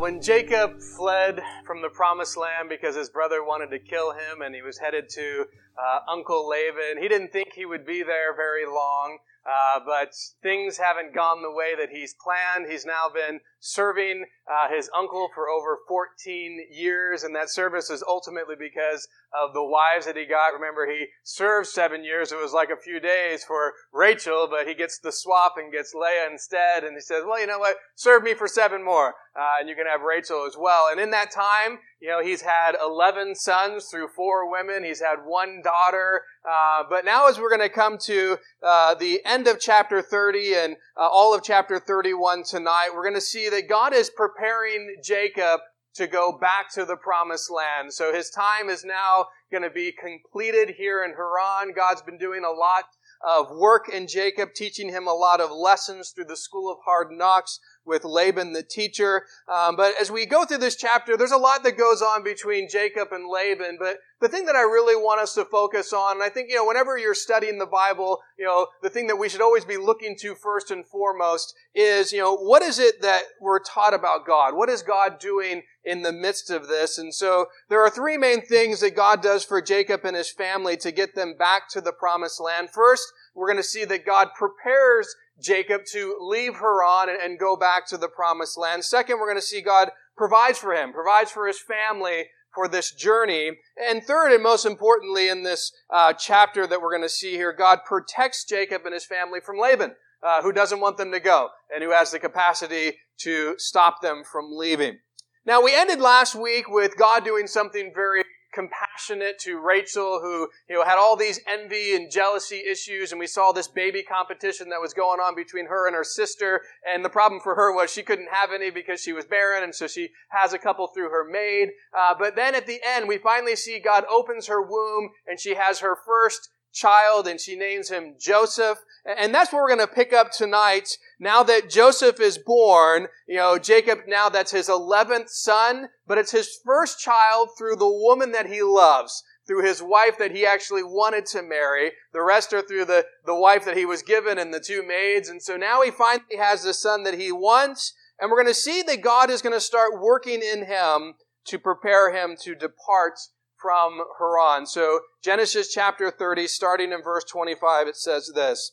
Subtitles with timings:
[0.00, 4.40] Well, when Jacob fled from the promised land because his brother wanted to kill him
[4.40, 5.44] and he was headed to
[5.76, 9.18] uh, Uncle Laban, he didn't think he would be there very long.
[9.44, 12.70] Uh, but things haven't gone the way that he's planned.
[12.70, 18.02] He's now been serving uh, his uncle for over 14 years, and that service is
[18.06, 20.54] ultimately because of the wives that he got.
[20.54, 22.32] Remember, he served seven years.
[22.32, 25.94] It was like a few days for Rachel, but he gets the swap and gets
[25.94, 26.82] Leah instead.
[26.82, 27.76] And he says, well, you know what?
[27.94, 30.88] Serve me for seven more, uh, and you can have Rachel as well.
[30.90, 34.84] And in that time, you know, he's had 11 sons through four women.
[34.84, 36.22] He's had one daughter.
[36.50, 40.54] Uh, but now as we're going to come to uh, the end of chapter 30
[40.54, 44.96] and uh, all of chapter 31 tonight, we're going to see that God is preparing
[45.02, 45.60] Jacob
[45.94, 47.92] to go back to the promised land.
[47.92, 51.74] So his time is now going to be completed here in Haran.
[51.74, 52.84] God's been doing a lot
[53.26, 57.08] of work in Jacob, teaching him a lot of lessons through the school of hard
[57.10, 59.24] knocks with Laban the teacher.
[59.48, 62.68] Um, but as we go through this chapter, there's a lot that goes on between
[62.68, 63.78] Jacob and Laban.
[63.78, 66.56] But the thing that I really want us to focus on, and I think, you
[66.56, 69.78] know, whenever you're studying the Bible, you know, the thing that we should always be
[69.78, 74.26] looking to first and foremost is, you know, what is it that we're taught about
[74.26, 74.54] God?
[74.54, 76.98] What is God doing in the midst of this?
[76.98, 80.76] And so there are three main things that God does for Jacob and his family
[80.78, 82.68] to get them back to the promised land.
[82.70, 87.56] First, we're going to see that God prepares Jacob to leave Haran and, and go
[87.56, 88.84] back to the promised land.
[88.84, 92.92] Second, we're going to see God provides for him, provides for his family for this
[92.92, 93.52] journey.
[93.76, 97.52] And third, and most importantly, in this uh, chapter that we're going to see here,
[97.52, 101.48] God protects Jacob and his family from Laban, uh, who doesn't want them to go
[101.74, 104.98] and who has the capacity to stop them from leaving.
[105.46, 110.76] Now, we ended last week with God doing something very compassionate to Rachel, who you
[110.76, 114.80] know had all these envy and jealousy issues, and we saw this baby competition that
[114.80, 116.62] was going on between her and her sister.
[116.86, 119.74] And the problem for her was she couldn't have any because she was barren, and
[119.74, 121.70] so she has a couple through her maid.
[121.96, 125.54] Uh, but then at the end, we finally see God opens her womb, and she
[125.54, 128.78] has her first child and she names him Joseph.
[129.04, 130.96] And that's what we're going to pick up tonight.
[131.18, 136.32] Now that Joseph is born, you know, Jacob now that's his 11th son, but it's
[136.32, 140.82] his first child through the woman that he loves, through his wife that he actually
[140.82, 141.92] wanted to marry.
[142.12, 145.28] The rest are through the, the wife that he was given and the two maids.
[145.28, 147.94] And so now he finally has the son that he wants.
[148.20, 151.14] And we're going to see that God is going to start working in him
[151.46, 153.18] to prepare him to depart
[153.60, 154.66] from Haran.
[154.66, 158.72] So Genesis chapter 30, starting in verse 25, it says this.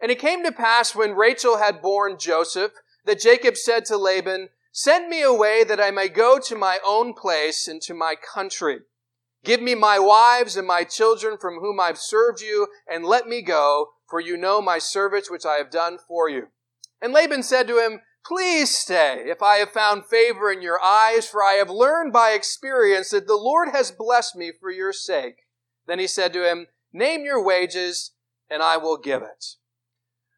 [0.00, 2.72] And it came to pass when Rachel had borne Joseph
[3.04, 7.14] that Jacob said to Laban, Send me away that I may go to my own
[7.14, 8.80] place and to my country.
[9.44, 13.42] Give me my wives and my children from whom I've served you, and let me
[13.42, 16.48] go, for you know my service which I have done for you.
[17.00, 21.26] And Laban said to him, Please stay, if I have found favor in your eyes,
[21.26, 25.46] for I have learned by experience that the Lord has blessed me for your sake.
[25.86, 28.12] Then he said to him, Name your wages,
[28.50, 29.56] and I will give it.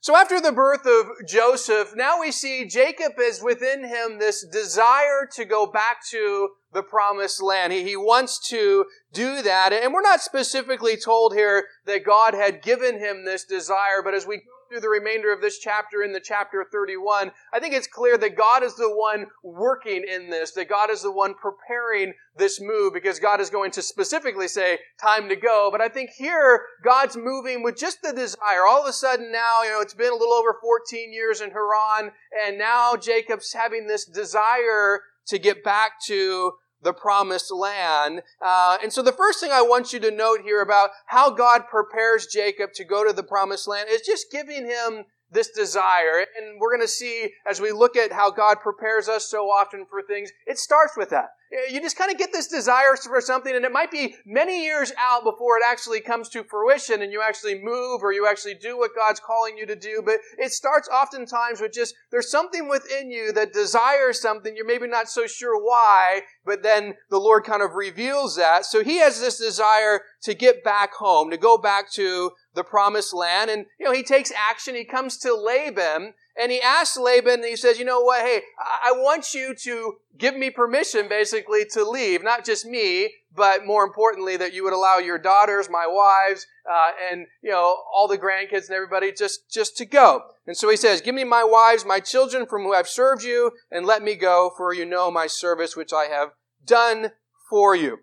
[0.02, 5.28] So after the birth of Joseph, now we see Jacob is within him this desire
[5.32, 7.72] to go back to the promised land.
[7.72, 9.72] He, he wants to do that.
[9.72, 14.28] And we're not specifically told here that God had given him this desire, but as
[14.28, 18.16] we through the remainder of this chapter in the chapter 31, I think it's clear
[18.16, 22.60] that God is the one working in this, that God is the one preparing this
[22.60, 25.70] move because God is going to specifically say, time to go.
[25.72, 28.64] But I think here, God's moving with just the desire.
[28.68, 31.50] All of a sudden now, you know, it's been a little over 14 years in
[31.50, 32.12] Haran,
[32.46, 36.52] and now Jacob's having this desire to get back to
[36.82, 38.22] the promised land.
[38.44, 41.62] Uh, and so the first thing I want you to note here about how God
[41.68, 46.24] prepares Jacob to go to the promised land is just giving him this desire.
[46.38, 49.86] And we're going to see as we look at how God prepares us so often
[49.88, 51.30] for things, it starts with that.
[51.70, 54.92] You just kind of get this desire for something and it might be many years
[54.98, 58.78] out before it actually comes to fruition and you actually move or you actually do
[58.78, 60.02] what God's calling you to do.
[60.04, 64.54] But it starts oftentimes with just, there's something within you that desires something.
[64.54, 68.64] You're maybe not so sure why, but then the Lord kind of reveals that.
[68.64, 73.14] So he has this desire to get back home, to go back to the promised
[73.14, 73.50] land.
[73.50, 74.74] And, you know, he takes action.
[74.74, 78.22] He comes to Laban and he asks Laban, he says, you know what?
[78.22, 82.22] Hey, I want you to give me permission basically to leave.
[82.22, 86.90] Not just me, but more importantly, that you would allow your daughters, my wives, uh,
[87.10, 90.22] and, you know, all the grandkids and everybody just, just to go.
[90.46, 93.52] And so he says, give me my wives, my children from who I've served you,
[93.70, 96.30] and let me go, for you know my service which I have
[96.64, 97.12] done
[97.48, 97.98] for you.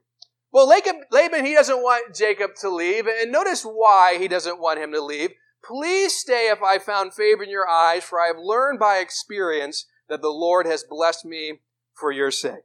[0.51, 4.91] Well, Laban, he doesn't want Jacob to leave, and notice why he doesn't want him
[4.93, 5.31] to leave.
[5.67, 9.85] Please stay if I found favor in your eyes, for I have learned by experience
[10.07, 11.59] that the Lord has blessed me
[11.93, 12.63] for your sake.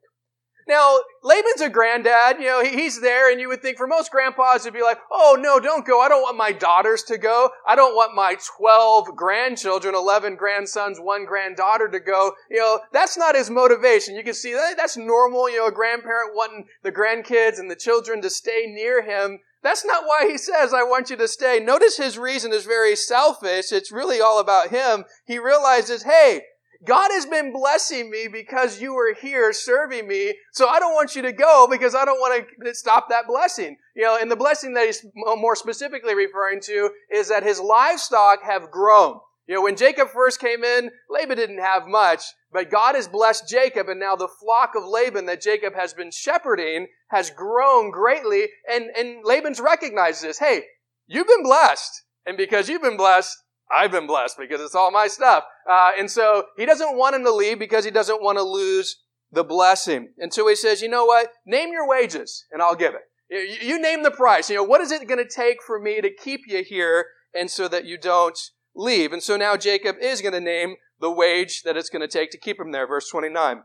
[0.69, 4.61] Now, Laban's a granddad, you know, he's there, and you would think for most grandpas
[4.61, 6.01] it'd be like, oh no, don't go.
[6.01, 7.51] I don't want my daughters to go.
[7.67, 12.33] I don't want my 12 grandchildren, 11 grandsons, one granddaughter to go.
[12.49, 14.15] You know, that's not his motivation.
[14.15, 17.77] You can see that that's normal, you know, a grandparent wanting the grandkids and the
[17.77, 19.41] children to stay near him.
[19.63, 21.61] That's not why he says, I want you to stay.
[21.61, 23.71] Notice his reason is very selfish.
[23.71, 25.05] It's really all about him.
[25.25, 26.43] He realizes, hey,
[26.85, 30.35] God has been blessing me because you were here serving me.
[30.53, 33.77] So I don't want you to go because I don't want to stop that blessing.
[33.95, 38.43] You know, and the blessing that he's more specifically referring to is that his livestock
[38.43, 39.21] have grown.
[39.47, 43.49] You know, when Jacob first came in, Laban didn't have much, but God has blessed
[43.49, 48.49] Jacob, and now the flock of Laban that Jacob has been shepherding has grown greatly,
[48.71, 50.39] and, and Laban's recognized this.
[50.39, 50.65] Hey,
[51.07, 53.37] you've been blessed, and because you've been blessed,
[53.75, 55.45] I've been blessed because it's all my stuff.
[55.69, 58.99] Uh, and so he doesn't want him to leave because he doesn't want to lose
[59.31, 60.11] the blessing.
[60.19, 61.29] And so he says, you know what?
[61.47, 63.03] Name your wages, and I'll give it.
[63.31, 64.51] You, you name the price.
[64.51, 67.51] You know, what is it going to take for me to keep you here and
[67.51, 68.39] so that you don't
[68.75, 69.13] leave.
[69.13, 72.31] And so now Jacob is going to name the wage that it's going to take
[72.31, 72.87] to keep him there.
[72.87, 73.65] Verse 29.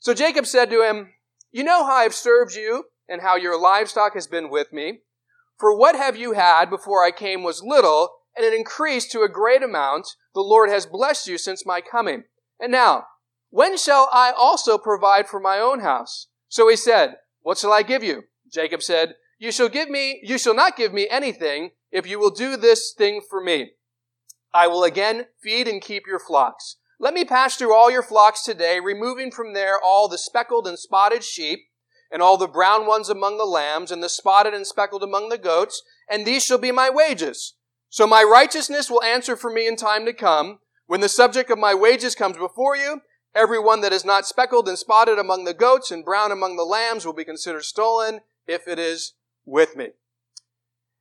[0.00, 1.14] So Jacob said to him,
[1.50, 4.98] You know how I've served you and how your livestock has been with me.
[5.58, 9.28] For what have you had before I came was little, and it increased to a
[9.28, 10.08] great amount.
[10.34, 12.24] The Lord has blessed you since my coming.
[12.58, 13.04] And now,
[13.50, 16.26] when shall I also provide for my own house?
[16.48, 18.24] So he said, What shall I give you?
[18.52, 22.30] Jacob said, You shall give me, you shall not give me anything if you will
[22.30, 23.72] do this thing for me.
[24.54, 26.76] I will again feed and keep your flocks.
[26.98, 30.78] Let me pass through all your flocks today, removing from there all the speckled and
[30.78, 31.60] spotted sheep,
[32.12, 35.38] and all the brown ones among the lambs, and the spotted and speckled among the
[35.38, 37.54] goats, and these shall be my wages.
[37.88, 40.60] So my righteousness will answer for me in time to come.
[40.86, 43.00] When the subject of my wages comes before you,
[43.34, 46.64] every one that is not speckled and spotted among the goats and brown among the
[46.64, 49.14] lambs will be considered stolen if it is
[49.44, 49.88] with me.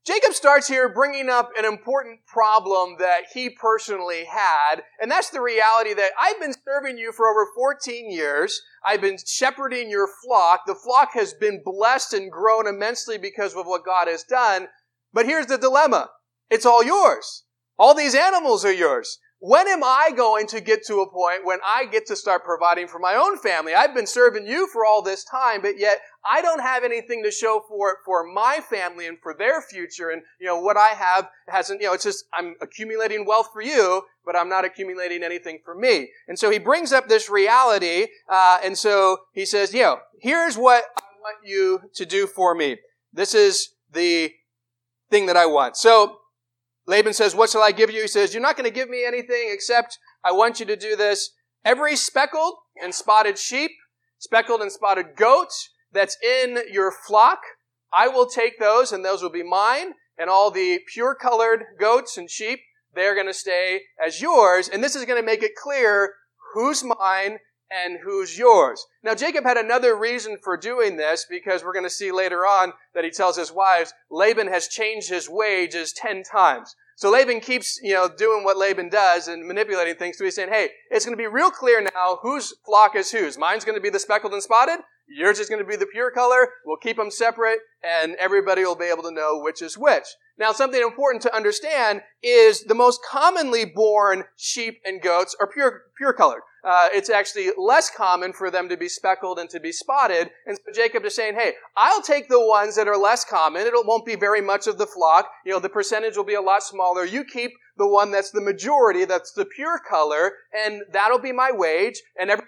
[0.04, 5.42] Jacob starts here bringing up an important problem that he personally had, and that's the
[5.42, 8.60] reality that I've been serving you for over 14 years.
[8.84, 10.62] I've been shepherding your flock.
[10.66, 14.70] The flock has been blessed and grown immensely because of what God has done.
[15.14, 16.10] But here's the dilemma.
[16.50, 17.44] It's all yours.
[17.78, 19.20] All these animals are yours.
[19.44, 22.88] When am I going to get to a point when I get to start providing
[22.88, 23.74] for my own family?
[23.74, 27.32] I've been serving you for all this time, but yet I don't have anything to
[27.32, 30.12] show for it for my family and for their future.
[30.12, 33.64] And, you know, what I have hasn't, you know, it's just, I'm accumulating wealth for
[33.64, 36.12] you, but I'm not accumulating anything for me.
[36.28, 40.56] And so he brings up this reality, uh, and so he says, you know, here's
[40.56, 42.78] what I want you to do for me.
[43.12, 44.34] This is the
[45.10, 45.78] thing that I want.
[45.78, 46.20] So
[46.88, 48.02] Laban says, What shall I give you?
[48.02, 50.96] He says, You're not going to give me anything except I want you to do
[50.96, 51.32] this.
[51.64, 53.72] Every speckled and spotted sheep,
[54.18, 55.50] speckled and spotted goat
[55.92, 57.40] that's in your flock,
[57.94, 59.94] I will take those and those will be mine.
[60.18, 62.60] And all the pure colored goats and sheep,
[62.94, 64.68] they're going to stay as yours.
[64.68, 66.14] And this is going to make it clear
[66.54, 67.40] who's mine
[67.72, 68.86] and who's yours.
[69.04, 72.74] Now, Jacob had another reason for doing this because we're going to see later on
[72.94, 76.76] that he tells his wives, Laban has changed his wages ten times.
[76.96, 80.18] So Laban keeps, you know, doing what Laban does and manipulating things.
[80.18, 83.40] So he's saying, hey, it's going to be real clear now whose flock is whose.
[83.40, 84.82] Mine's going to be the speckled and spotted.
[85.08, 86.50] Yours is going to be the pure color.
[86.64, 90.06] We'll keep them separate and everybody will be able to know which is which.
[90.42, 95.84] Now, something important to understand is the most commonly born sheep and goats are pure,
[95.96, 96.42] pure colored.
[96.64, 100.32] Uh, it's actually less common for them to be speckled and to be spotted.
[100.48, 103.62] And so Jacob is saying, hey, I'll take the ones that are less common.
[103.68, 105.30] It won't be very much of the flock.
[105.46, 107.06] You know, the percentage will be a lot smaller.
[107.06, 111.52] You keep the one that's the majority, that's the pure color, and that'll be my
[111.52, 112.02] wage.
[112.20, 112.46] And every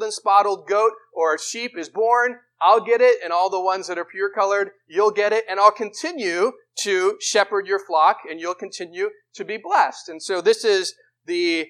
[0.00, 3.88] speckled and spotted goat or sheep is born, I'll get it, and all the ones
[3.88, 8.40] that are pure colored, you'll get it, and I'll continue to shepherd your flock, and
[8.40, 10.08] you'll continue to be blessed.
[10.08, 10.94] And so this is
[11.26, 11.68] the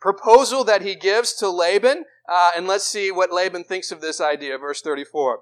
[0.00, 4.20] proposal that he gives to Laban, uh, and let's see what Laban thinks of this
[4.20, 4.58] idea.
[4.58, 5.40] Verse 34.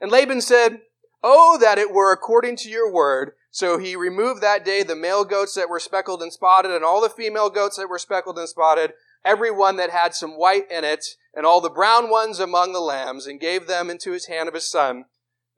[0.00, 0.80] And Laban said,
[1.26, 3.32] Oh, that it were according to your word.
[3.50, 7.00] So he removed that day the male goats that were speckled and spotted, and all
[7.00, 8.92] the female goats that were speckled and spotted,
[9.24, 12.80] every one that had some white in it, and all the brown ones among the
[12.80, 15.06] lambs, and gave them into his hand of his son.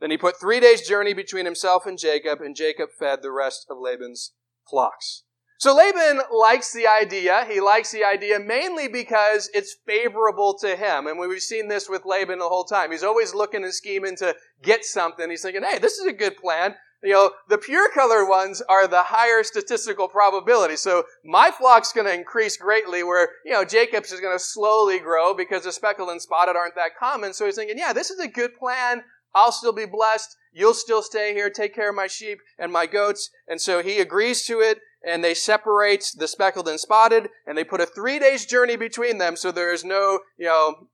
[0.01, 3.67] Then he put three days' journey between himself and Jacob, and Jacob fed the rest
[3.71, 4.33] of Laban's
[4.69, 5.23] flocks.
[5.59, 7.47] So Laban likes the idea.
[7.49, 11.07] He likes the idea mainly because it's favorable to him.
[11.07, 12.91] And we've seen this with Laban the whole time.
[12.91, 15.31] He's always looking and scheming to get something.
[15.31, 16.75] He's thinking, hey, this is a good plan.
[17.03, 20.77] You know, the pure color ones are the higher statistical probability.
[20.77, 24.99] So my flock's going to increase greatly where, you know, Jacob's is going to slowly
[24.99, 27.33] grow because the speckled and spotted aren't that common.
[27.33, 29.05] So he's thinking, yeah, this is a good plan.
[29.37, 30.35] I'll still be blessed.
[30.51, 33.29] You'll still stay here, take care of my sheep and my goats.
[33.47, 37.63] And so he agrees to it and they separate the speckled and spotted and they
[37.63, 40.89] put a three days journey between them so there is no, you know,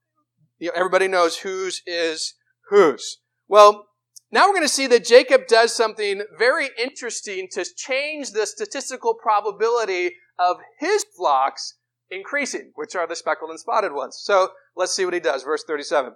[0.59, 2.35] you know everybody knows whose is
[2.69, 3.19] whose.
[3.47, 3.87] Well,
[4.33, 9.15] now we're going to see that Jacob does something very interesting to change the statistical
[9.15, 11.77] probability of his flocks
[12.11, 14.19] increasing, which are the speckled and spotted ones.
[14.21, 15.45] So let's see what he does.
[15.45, 16.15] Verse 37.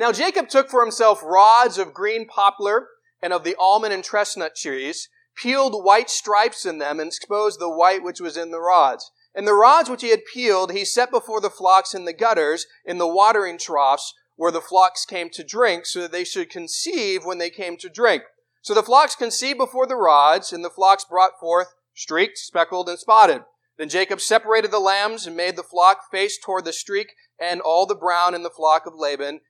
[0.00, 2.88] Now Jacob took for himself rods of green poplar
[3.20, 7.68] and of the almond and chestnut trees, peeled white stripes in them, and exposed the
[7.68, 9.12] white which was in the rods.
[9.34, 12.66] And the rods which he had peeled, he set before the flocks in the gutters,
[12.82, 17.26] in the watering troughs, where the flocks came to drink, so that they should conceive
[17.26, 18.22] when they came to drink.
[18.62, 22.98] So the flocks conceived before the rods, and the flocks brought forth streaked, speckled, and
[22.98, 23.42] spotted.
[23.76, 27.84] Then Jacob separated the lambs and made the flock face toward the streak and all
[27.84, 29.40] the brown in the flock of Laban.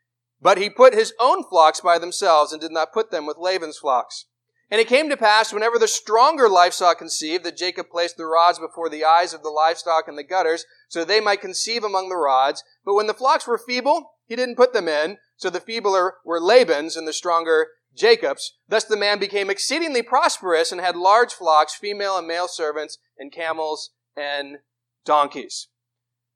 [0.40, 3.78] But he put his own flocks by themselves and did not put them with Laban's
[3.78, 4.26] flocks.
[4.70, 8.58] And it came to pass, whenever the stronger livestock conceived, that Jacob placed the rods
[8.58, 12.16] before the eyes of the livestock in the gutters, so they might conceive among the
[12.16, 12.62] rods.
[12.84, 16.40] But when the flocks were feeble, he didn't put them in, so the feebler were
[16.40, 18.54] Laban's and the stronger Jacob's.
[18.68, 23.32] Thus the man became exceedingly prosperous and had large flocks, female and male servants, and
[23.32, 24.58] camels and
[25.04, 25.66] donkeys.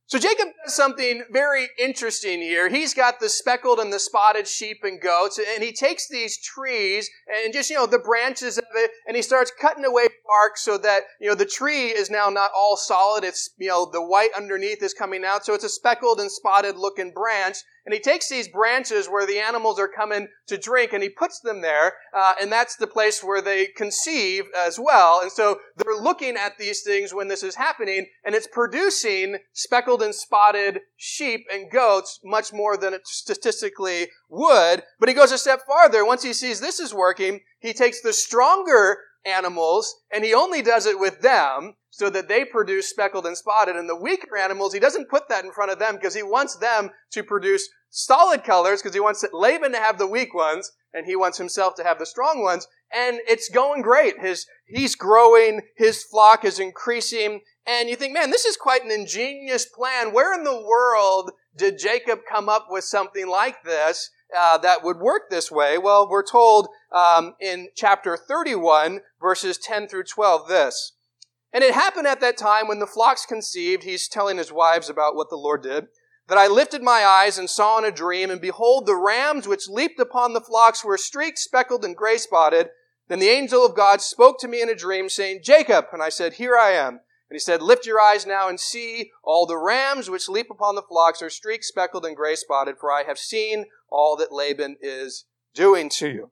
[0.07, 2.69] So Jacob does something very interesting here.
[2.69, 7.09] He's got the speckled and the spotted sheep and goats, and he takes these trees
[7.27, 10.77] and just, you know, the branches of it, and he starts cutting away bark so
[10.79, 13.25] that, you know, the tree is now not all solid.
[13.25, 16.77] It's, you know, the white underneath is coming out, so it's a speckled and spotted
[16.77, 17.57] looking branch.
[17.85, 21.41] And he takes these branches where the animals are coming to drink and he puts
[21.41, 25.21] them there, uh, and that's the place where they conceive as well.
[25.21, 30.03] And so they're looking at these things when this is happening, and it's producing speckled
[30.03, 34.83] and spotted sheep and goats much more than it statistically would.
[34.99, 36.05] But he goes a step farther.
[36.05, 40.87] Once he sees this is working, he takes the stronger animals and he only does
[40.87, 43.77] it with them so that they produce speckled and spotted.
[43.77, 46.57] And the weaker animals, he doesn't put that in front of them because he wants
[46.57, 51.07] them to produce solid colors because he wants Laban to have the weak ones and
[51.07, 52.67] he wants himself to have the strong ones.
[52.93, 54.19] And it's going great.
[54.21, 55.63] His, he's growing.
[55.77, 57.41] His flock is increasing.
[57.67, 60.13] And you think, man, this is quite an ingenious plan.
[60.13, 64.11] Where in the world did Jacob come up with something like this?
[64.37, 65.79] Uh, that would work this way?
[65.79, 70.93] Well, we're told um, in chapter 31, verses 10 through 12, this.
[71.53, 75.15] And it happened at that time when the flocks conceived, he's telling his wives about
[75.15, 75.87] what the Lord did,
[76.27, 79.69] that I lifted my eyes and saw in a dream, and behold, the rams which
[79.69, 82.71] leaped upon the flocks were streaked, speckled, and gray spotted.
[83.09, 85.87] Then the angel of God spoke to me in a dream, saying, Jacob.
[85.93, 87.01] And I said, Here I am.
[87.35, 90.77] And he said, Lift your eyes now and see, all the rams which leap upon
[90.77, 94.77] the flocks are streaked, speckled, and gray spotted, for I have seen all that Laban
[94.81, 96.31] is doing to you.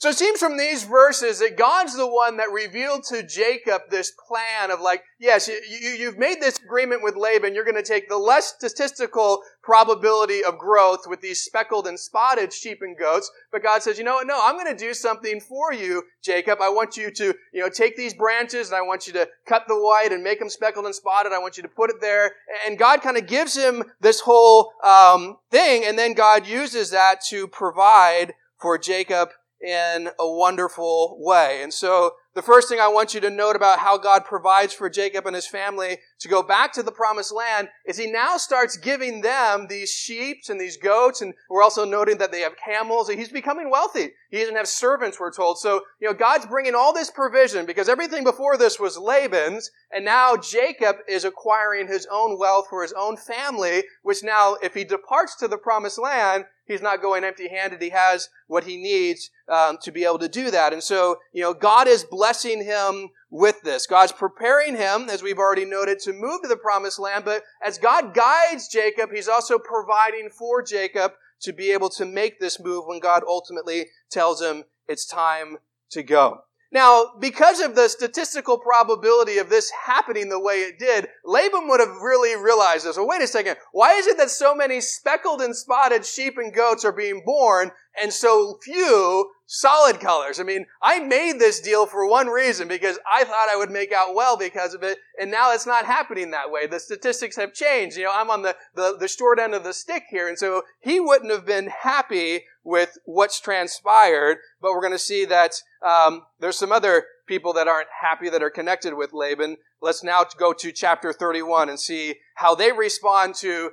[0.00, 4.12] So it seems from these verses that God's the one that revealed to Jacob this
[4.12, 7.52] plan of like, yes, you, have made this agreement with Laban.
[7.52, 12.52] You're going to take the less statistical probability of growth with these speckled and spotted
[12.52, 13.28] sheep and goats.
[13.50, 14.28] But God says, you know what?
[14.28, 16.60] No, I'm going to do something for you, Jacob.
[16.62, 19.64] I want you to, you know, take these branches and I want you to cut
[19.66, 21.32] the white and make them speckled and spotted.
[21.32, 22.32] I want you to put it there.
[22.64, 25.82] And God kind of gives him this whole um, thing.
[25.84, 31.62] And then God uses that to provide for Jacob in a wonderful way.
[31.62, 34.88] And so the first thing I want you to note about how God provides for
[34.88, 38.76] Jacob and his family to go back to the promised land is he now starts
[38.76, 41.20] giving them these sheep and these goats.
[41.20, 43.08] And we're also noting that they have camels.
[43.08, 44.10] And he's becoming wealthy.
[44.30, 45.58] He doesn't have servants, we're told.
[45.58, 49.72] So, you know, God's bringing all this provision because everything before this was Laban's.
[49.90, 54.74] And now Jacob is acquiring his own wealth for his own family, which now, if
[54.74, 57.82] he departs to the promised land, he's not going empty handed.
[57.82, 60.72] He has what he needs um, to be able to do that.
[60.72, 63.86] And so, you know, God is blessing him with this.
[63.86, 67.24] God's preparing him, as we've already noted, to move to the promised land.
[67.24, 72.38] But as God guides Jacob, he's also providing for Jacob to be able to make
[72.38, 75.58] this move when God ultimately tells him it's time
[75.90, 76.42] to go.
[76.70, 81.80] Now, because of the statistical probability of this happening the way it did, Laban would
[81.80, 82.98] have really realized this.
[82.98, 83.56] Well, wait a second.
[83.72, 87.70] Why is it that so many speckled and spotted sheep and goats are being born
[88.00, 90.38] and so few solid colors.
[90.38, 93.92] I mean, I made this deal for one reason because I thought I would make
[93.92, 96.66] out well because of it, and now it's not happening that way.
[96.66, 97.96] The statistics have changed.
[97.96, 100.62] You know, I'm on the, the, the short end of the stick here, and so
[100.80, 106.22] he wouldn't have been happy with what's transpired, but we're going to see that um,
[106.38, 109.56] there's some other people that aren't happy that are connected with Laban.
[109.80, 113.70] Let's now go to chapter 31 and see how they respond to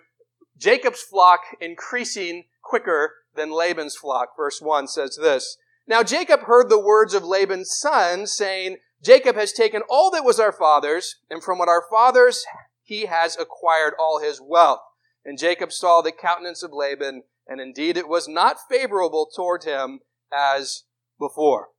[0.58, 4.36] Jacob's flock increasing quicker than Laban's flock.
[4.38, 9.52] Verse 1 says this Now Jacob heard the words of Laban's son, saying, Jacob has
[9.52, 12.46] taken all that was our father's, and from what our father's
[12.82, 14.82] he has acquired all his wealth.
[15.26, 20.02] And Jacob saw the countenance of Laban, and indeed it was not favorable toward him
[20.32, 20.84] as
[21.20, 21.70] before.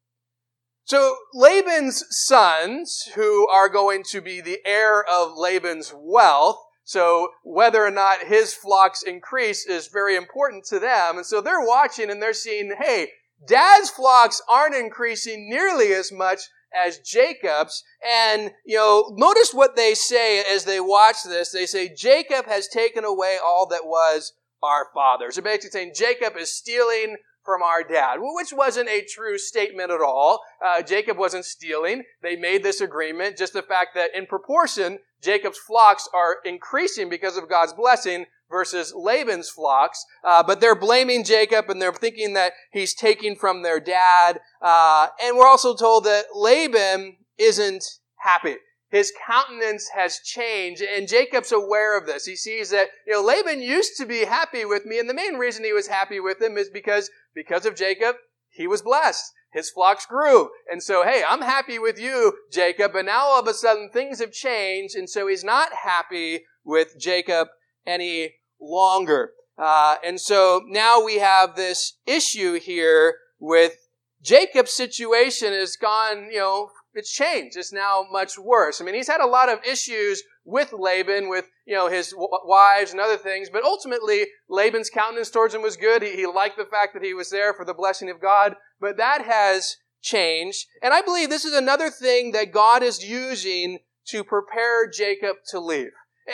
[0.84, 7.84] So Laban's sons, who are going to be the heir of Laban's wealth, so whether
[7.84, 11.16] or not his flocks increase is very important to them.
[11.16, 13.08] And so they're watching and they're seeing, hey,
[13.44, 17.82] dad's flocks aren't increasing nearly as much as Jacob's.
[18.08, 21.50] And, you know, notice what they say as they watch this.
[21.50, 25.34] They say, Jacob has taken away all that was our father's.
[25.34, 30.00] They're basically saying Jacob is stealing from our dad, which wasn't a true statement at
[30.00, 30.40] all.
[30.64, 32.04] Uh, Jacob wasn't stealing.
[32.22, 33.36] They made this agreement.
[33.36, 38.92] Just the fact that in proportion, Jacob's flocks are increasing because of God's blessing versus
[38.94, 40.04] Laban's flocks.
[40.24, 44.40] Uh, but they're blaming Jacob and they're thinking that he's taking from their dad.
[44.62, 47.84] Uh, and we're also told that Laban isn't
[48.16, 48.56] happy.
[48.88, 52.24] His countenance has changed, and Jacob's aware of this.
[52.24, 55.34] He sees that, you know, Laban used to be happy with me, and the main
[55.34, 58.14] reason he was happy with him is because, because of Jacob,
[58.48, 59.32] he was blessed.
[59.56, 60.50] His flocks grew.
[60.70, 62.92] And so, hey, I'm happy with you, Jacob.
[62.92, 64.94] But now all of a sudden things have changed.
[64.94, 67.48] And so he's not happy with Jacob
[67.86, 69.30] any longer.
[69.56, 73.88] Uh, and so now we have this issue here with
[74.22, 77.56] Jacob's situation has gone, you know, it's changed.
[77.56, 78.80] It's now much worse.
[78.80, 82.92] I mean, he's had a lot of issues with Laban, with, you know, his wives
[82.92, 86.02] and other things, but ultimately, Laban's countenance towards him was good.
[86.02, 88.96] He, he liked the fact that he was there for the blessing of God, but
[88.96, 90.66] that has changed.
[90.80, 95.58] And I believe this is another thing that God is using to prepare Jacob to
[95.58, 95.90] leave.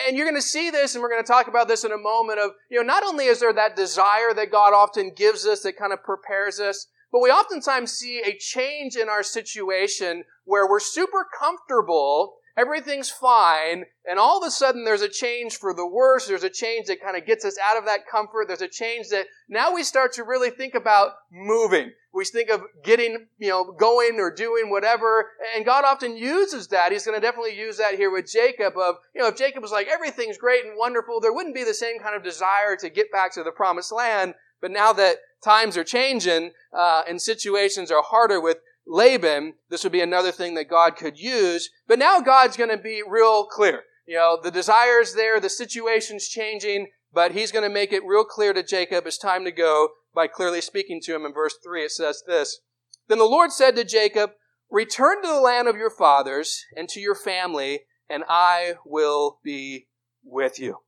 [0.07, 1.99] And you're going to see this, and we're going to talk about this in a
[1.99, 5.63] moment of, you know, not only is there that desire that God often gives us
[5.63, 10.69] that kind of prepares us, but we oftentimes see a change in our situation where
[10.69, 15.87] we're super comfortable, everything's fine, and all of a sudden there's a change for the
[15.87, 16.27] worse.
[16.27, 18.49] There's a change that kind of gets us out of that comfort.
[18.49, 21.93] There's a change that now we start to really think about moving.
[22.15, 25.31] We think of getting, you know, going or doing whatever.
[25.57, 26.93] And God often uses that.
[26.93, 29.73] He's going to definitely use that here with Jacob of, you know, if Jacob was
[29.73, 33.11] like, everything's great and wonderful, there wouldn't be the same kind of desire to get
[33.11, 34.35] back to the promised land.
[34.61, 39.93] But now that times are changing uh, and situations are harder with Laban, this would
[39.93, 41.71] be another thing that God could use.
[41.87, 43.83] But now God's going to be real clear.
[44.07, 48.25] You know, the desire's there, the situation's changing, but he's going to make it real
[48.25, 51.25] clear to Jacob it's time to go by clearly speaking to him.
[51.25, 52.61] In verse 3, it says this
[53.09, 54.33] Then the Lord said to Jacob,
[54.71, 59.87] Return to the land of your fathers and to your family, and I will be
[60.25, 60.79] with you.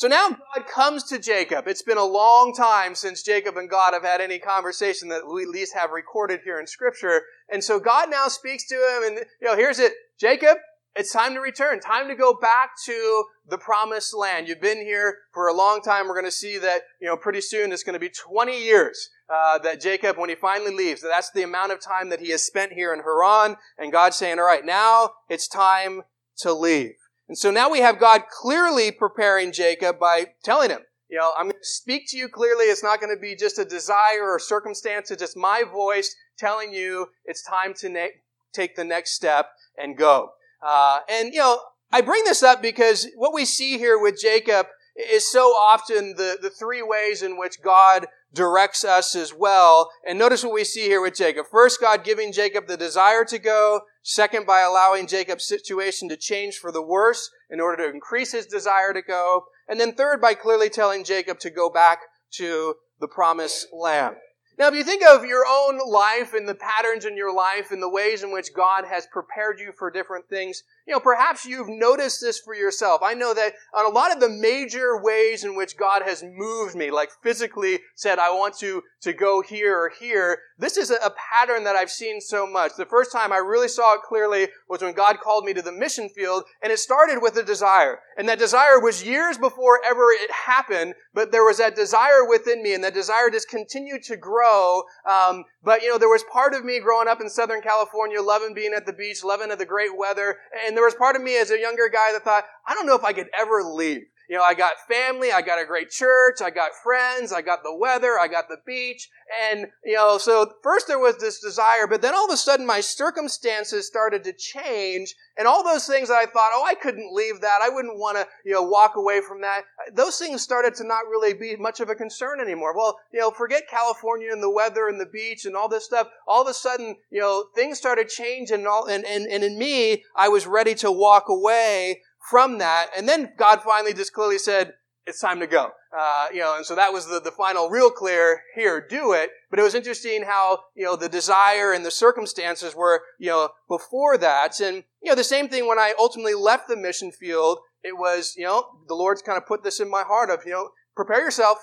[0.00, 1.68] So now God comes to Jacob.
[1.68, 5.42] It's been a long time since Jacob and God have had any conversation that we
[5.42, 7.20] at least have recorded here in scripture.
[7.52, 9.92] And so God now speaks to him and, you know, here's it.
[10.18, 10.56] Jacob,
[10.96, 11.80] it's time to return.
[11.80, 14.48] Time to go back to the promised land.
[14.48, 16.08] You've been here for a long time.
[16.08, 19.10] We're going to see that, you know, pretty soon it's going to be 20 years
[19.28, 22.42] uh, that Jacob, when he finally leaves, that's the amount of time that he has
[22.42, 23.56] spent here in Haran.
[23.76, 26.04] And God's saying, all right, now it's time
[26.38, 26.94] to leave.
[27.30, 31.44] And so now we have God clearly preparing Jacob by telling him, You know, I'm
[31.44, 32.64] going to speak to you clearly.
[32.64, 35.12] It's not going to be just a desire or circumstance.
[35.12, 38.06] It's just my voice telling you it's time to na-
[38.52, 40.30] take the next step and go.
[40.60, 41.60] Uh, and, you know,
[41.92, 44.66] I bring this up because what we see here with Jacob
[45.08, 49.90] is so often the, the three ways in which God directs us as well.
[50.06, 51.46] And notice what we see here with Jacob.
[51.50, 53.82] First, God giving Jacob the desire to go.
[54.02, 58.46] Second, by allowing Jacob's situation to change for the worse in order to increase his
[58.46, 59.44] desire to go.
[59.68, 62.00] And then third, by clearly telling Jacob to go back
[62.32, 64.16] to the promised land.
[64.58, 67.82] Now, if you think of your own life and the patterns in your life and
[67.82, 71.68] the ways in which God has prepared you for different things, you know, perhaps you've
[71.68, 73.00] noticed this for yourself.
[73.04, 76.74] I know that on a lot of the major ways in which God has moved
[76.74, 81.12] me, like physically said, I want to, to go here or here, this is a
[81.30, 82.72] pattern that I've seen so much.
[82.76, 85.70] The first time I really saw it clearly was when God called me to the
[85.70, 88.00] mission field, and it started with a desire.
[88.18, 92.64] And that desire was years before ever it happened, but there was that desire within
[92.64, 94.82] me, and that desire just continued to grow.
[95.08, 98.54] Um, but, you know, there was part of me growing up in Southern California, loving
[98.54, 100.36] being at the beach, loving the great weather.
[100.66, 102.94] And there was part of me as a younger guy that thought, I don't know
[102.94, 104.06] if I could ever leave.
[104.30, 107.64] You know, I got family, I got a great church, I got friends, I got
[107.64, 109.08] the weather, I got the beach.
[109.50, 112.64] And, you know, so first there was this desire, but then all of a sudden
[112.64, 115.16] my circumstances started to change.
[115.36, 117.58] And all those things that I thought, oh, I couldn't leave that.
[117.60, 119.62] I wouldn't want to, you know, walk away from that.
[119.94, 122.76] Those things started to not really be much of a concern anymore.
[122.76, 126.06] Well, you know, forget California and the weather and the beach and all this stuff.
[126.28, 129.58] All of a sudden, you know, things started changing and all, and, and, and in
[129.58, 132.88] me, I was ready to walk away from that.
[132.96, 134.74] And then God finally just clearly said,
[135.06, 135.70] it's time to go.
[135.96, 139.30] Uh, you know, and so that was the, the final real clear, here, do it.
[139.50, 143.50] But it was interesting how, you know, the desire and the circumstances were, you know,
[143.68, 144.60] before that.
[144.60, 148.34] And, you know, the same thing when I ultimately left the mission field, it was,
[148.36, 151.24] you know, the Lord's kind of put this in my heart of, you know, prepare
[151.24, 151.58] yourself.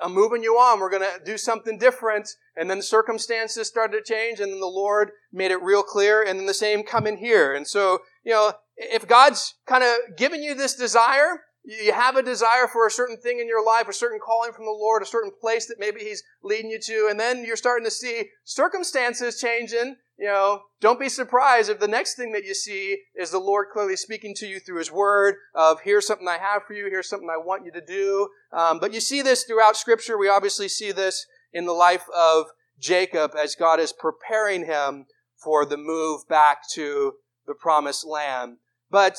[0.00, 0.78] I'm moving you on.
[0.80, 2.28] We're going to do something different.
[2.56, 6.22] And then the circumstances started to change and then the Lord made it real clear
[6.22, 7.54] and then the same come in here.
[7.54, 8.52] And so, you know,
[8.90, 13.16] if God's kind of given you this desire, you have a desire for a certain
[13.16, 16.00] thing in your life, a certain calling from the Lord, a certain place that maybe
[16.00, 21.00] He's leading you to, and then you're starting to see circumstances changing, you know, don't
[21.00, 24.46] be surprised if the next thing that you see is the Lord clearly speaking to
[24.46, 27.64] you through His Word of, here's something I have for you, here's something I want
[27.64, 28.28] you to do.
[28.52, 30.18] Um, but you see this throughout Scripture.
[30.18, 32.46] We obviously see this in the life of
[32.78, 35.06] Jacob as God is preparing him
[35.42, 37.14] for the move back to
[37.46, 38.58] the promised land.
[38.92, 39.16] But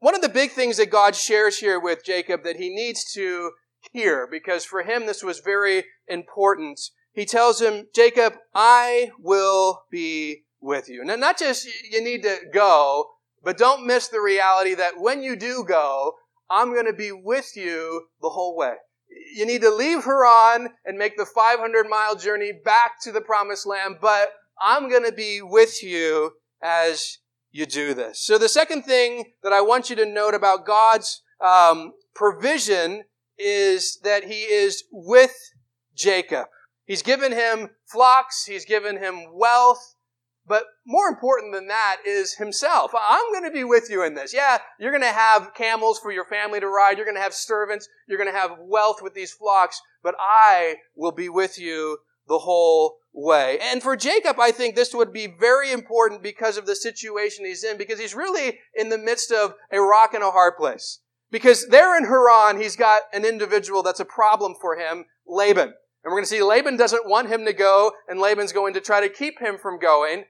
[0.00, 3.52] one of the big things that God shares here with Jacob that he needs to
[3.92, 6.80] hear, because for him this was very important,
[7.12, 11.04] he tells him, Jacob, I will be with you.
[11.04, 13.06] Now, not just you need to go,
[13.42, 16.14] but don't miss the reality that when you do go,
[16.50, 18.74] I'm going to be with you the whole way.
[19.34, 23.66] You need to leave Haran and make the 500 mile journey back to the promised
[23.66, 27.18] land, but I'm going to be with you as
[27.52, 28.20] you do this.
[28.20, 33.04] So the second thing that I want you to note about God's um, provision
[33.38, 35.34] is that He is with
[35.94, 36.46] Jacob.
[36.84, 39.94] He's given him flocks, He's given him wealth,
[40.46, 42.92] but more important than that is himself.
[42.98, 44.34] I'm going to be with you in this.
[44.34, 46.96] Yeah, you're going to have camels for your family to ride.
[46.96, 47.88] You're going to have servants.
[48.08, 52.38] You're going to have wealth with these flocks, but I will be with you the
[52.38, 53.58] whole way.
[53.60, 57.64] And for Jacob, I think this would be very important because of the situation he's
[57.64, 61.00] in, because he's really in the midst of a rock and a hard place.
[61.30, 65.68] Because there in Haran, he's got an individual that's a problem for him, Laban.
[66.02, 68.80] And we're going to see Laban doesn't want him to go, and Laban's going to
[68.80, 70.24] try to keep him from going.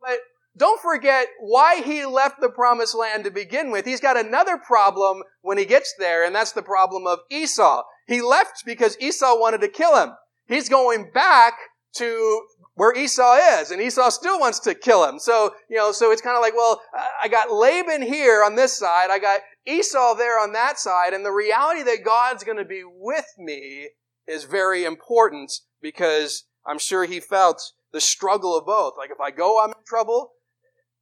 [0.00, 0.18] But
[0.56, 3.84] don't forget why he left the promised land to begin with.
[3.84, 7.82] He's got another problem when he gets there, and that's the problem of Esau.
[8.06, 10.12] He left because Esau wanted to kill him.
[10.46, 11.54] He's going back
[11.98, 12.42] to
[12.74, 15.18] where Esau is, and Esau still wants to kill him.
[15.18, 16.80] So, you know, so it's kind of like, well,
[17.22, 21.24] I got Laban here on this side, I got Esau there on that side, and
[21.24, 23.90] the reality that God's going to be with me
[24.28, 28.94] is very important because I'm sure he felt the struggle of both.
[28.98, 30.32] Like, if I go, I'm in trouble,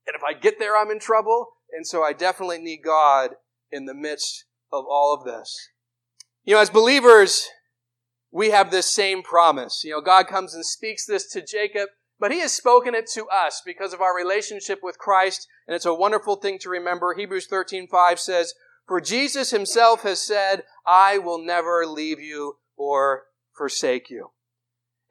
[0.07, 3.31] and if I get there, I'm in trouble, and so I definitely need God
[3.71, 5.69] in the midst of all of this.
[6.45, 7.49] You know, as believers,
[8.35, 9.81] we have this same promise.
[9.85, 11.87] You know, God comes and speaks this to Jacob,
[12.19, 15.85] but he has spoken it to us because of our relationship with Christ, and it's
[15.85, 17.13] a wonderful thing to remember.
[17.13, 18.53] Hebrews 13:5 says,
[18.85, 24.31] "For Jesus himself has said, I will never leave you or forsake you."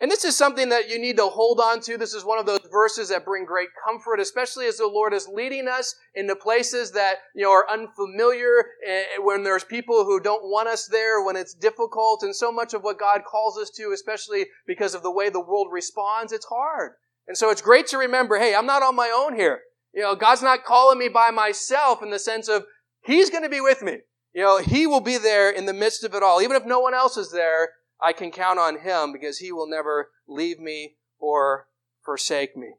[0.01, 1.97] And this is something that you need to hold on to.
[1.97, 5.29] This is one of those verses that bring great comfort, especially as the Lord is
[5.29, 10.45] leading us into places that, you know, are unfamiliar, eh, when there's people who don't
[10.45, 13.93] want us there, when it's difficult, and so much of what God calls us to,
[13.95, 16.93] especially because of the way the world responds, it's hard.
[17.27, 19.61] And so it's great to remember, hey, I'm not on my own here.
[19.95, 22.65] You know, God's not calling me by myself in the sense of
[23.05, 23.99] He's going to be with me.
[24.35, 26.43] You know, He will be there in the midst of it all.
[26.43, 29.69] Even if no one else is there, I can count on Him because He will
[29.69, 31.69] never leave me or
[32.05, 32.75] forsake me.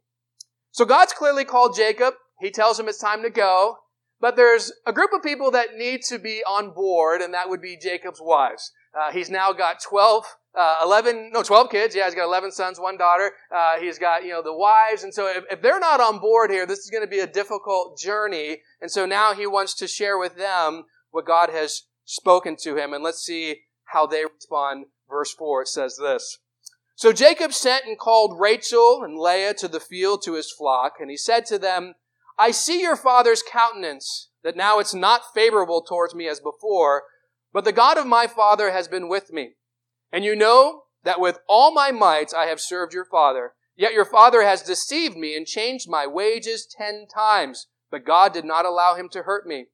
[0.71, 2.15] So God's clearly called Jacob.
[2.39, 3.78] He tells him it's time to go.
[4.19, 7.62] But there's a group of people that need to be on board, and that would
[7.62, 8.71] be Jacob's wives.
[8.97, 10.23] Uh, he's now got 12,
[10.58, 11.95] uh, 11, no, 12 kids.
[11.95, 13.32] Yeah, he's got 11 sons, one daughter.
[13.54, 15.04] Uh, he's got, you know, the wives.
[15.04, 17.28] And so if, if they're not on board here, this is going to be a
[17.28, 18.62] difficult journey.
[18.82, 22.93] And so now he wants to share with them what God has spoken to him.
[22.93, 24.86] And let's see how they respond.
[25.10, 26.39] Verse 4, it says this.
[26.96, 31.10] So Jacob sent and called Rachel and Leah to the field to his flock, and
[31.10, 31.94] he said to them,
[32.38, 37.04] I see your father's countenance, that now it's not favorable towards me as before,
[37.54, 39.56] but the God of my father has been with me.
[40.12, 43.54] And you know that with all my might I have served your father.
[43.78, 48.46] Yet your father has deceived me and changed my wages ten times, but God did
[48.46, 49.68] not allow him to hurt me.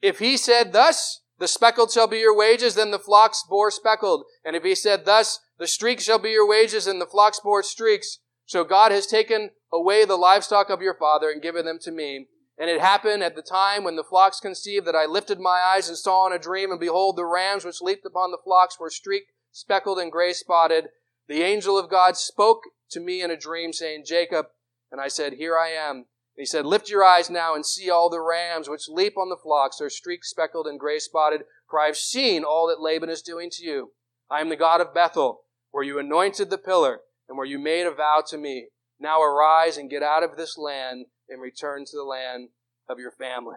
[0.00, 4.26] If he said thus, the speckled shall be your wages, then the flocks bore speckled.
[4.44, 7.64] And if he said thus, the streaks shall be your wages, and the flocks bore
[7.64, 8.20] streaks.
[8.46, 12.28] So God has taken away the livestock of your father and given them to me.
[12.56, 15.88] And it happened at the time when the flocks conceived that I lifted my eyes
[15.88, 18.88] and saw in a dream, and behold, the rams which leaped upon the flocks were
[18.88, 20.90] streaked, speckled, and gray spotted.
[21.26, 24.46] The angel of God spoke to me in a dream, saying, Jacob.
[24.92, 26.06] And I said, Here I am.
[26.36, 29.36] He said, Lift your eyes now and see all the rams which leap on the
[29.36, 33.22] flocks are streaked, speckled, and gray spotted, for I have seen all that Laban is
[33.22, 33.92] doing to you.
[34.30, 37.86] I am the God of Bethel, where you anointed the pillar, and where you made
[37.86, 38.68] a vow to me.
[38.98, 42.48] Now arise and get out of this land and return to the land
[42.88, 43.56] of your family.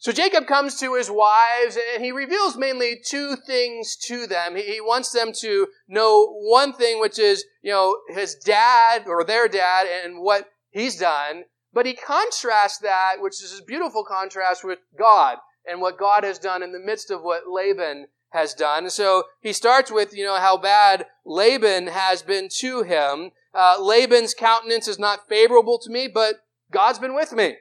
[0.00, 4.54] So Jacob comes to his wives and he reveals mainly two things to them.
[4.54, 9.48] He wants them to know one thing, which is, you know, his dad or their
[9.48, 11.44] dad and what he's done.
[11.72, 16.38] But he contrasts that, which is a beautiful contrast with God and what God has
[16.38, 18.90] done in the midst of what Laban has done.
[18.90, 23.30] So he starts with, you know, how bad Laban has been to him.
[23.54, 26.36] Uh, Laban's countenance is not favorable to me, but
[26.70, 27.56] God's been with me.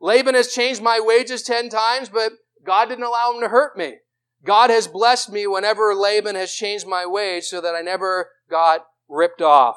[0.00, 2.32] Laban has changed my wages ten times, but
[2.64, 3.96] God didn't allow him to hurt me.
[4.44, 8.86] God has blessed me whenever Laban has changed my wage so that I never got
[9.08, 9.76] ripped off.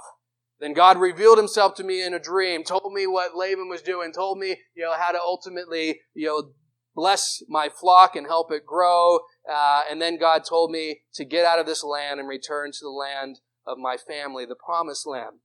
[0.61, 4.13] Then God revealed himself to me in a dream, told me what Laban was doing,
[4.13, 6.51] told me, you know, how to ultimately, you know,
[6.95, 9.21] bless my flock and help it grow.
[9.51, 12.79] Uh, and then God told me to get out of this land and return to
[12.79, 15.37] the land of my family, the promised land.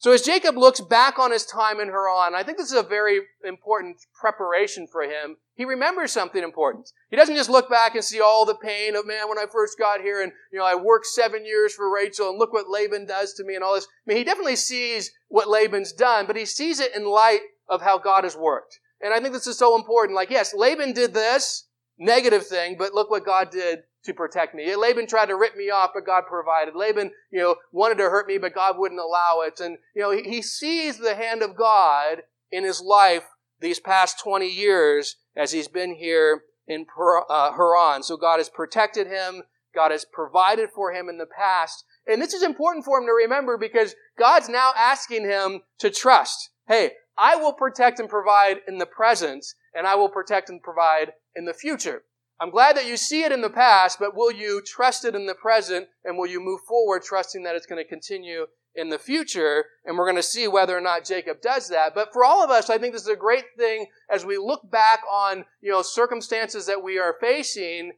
[0.00, 2.82] So as Jacob looks back on his time in Haran, I think this is a
[2.82, 5.36] very important preparation for him.
[5.56, 6.90] He remembers something important.
[7.10, 9.78] He doesn't just look back and see all the pain of, man, when I first
[9.78, 13.04] got here and, you know, I worked seven years for Rachel and look what Laban
[13.04, 13.84] does to me and all this.
[13.84, 17.82] I mean, he definitely sees what Laban's done, but he sees it in light of
[17.82, 18.80] how God has worked.
[19.02, 20.16] And I think this is so important.
[20.16, 21.66] Like, yes, Laban did this
[21.98, 24.74] negative thing, but look what God did to protect me.
[24.74, 26.74] Laban tried to rip me off, but God provided.
[26.74, 29.60] Laban, you know, wanted to hurt me, but God wouldn't allow it.
[29.60, 33.24] And, you know, he, he sees the hand of God in his life
[33.60, 36.86] these past 20 years as he's been here in
[37.28, 38.02] uh, Haran.
[38.02, 39.42] So God has protected him.
[39.74, 41.84] God has provided for him in the past.
[42.06, 46.50] And this is important for him to remember because God's now asking him to trust.
[46.66, 51.12] Hey, I will protect and provide in the present, and I will protect and provide
[51.36, 52.04] in the future.
[52.40, 55.26] I'm glad that you see it in the past, but will you trust it in
[55.26, 58.98] the present, and will you move forward trusting that it's going to continue in the
[58.98, 59.66] future?
[59.84, 61.94] And we're going to see whether or not Jacob does that.
[61.94, 64.70] But for all of us, I think this is a great thing as we look
[64.70, 67.92] back on, you know, circumstances that we are facing.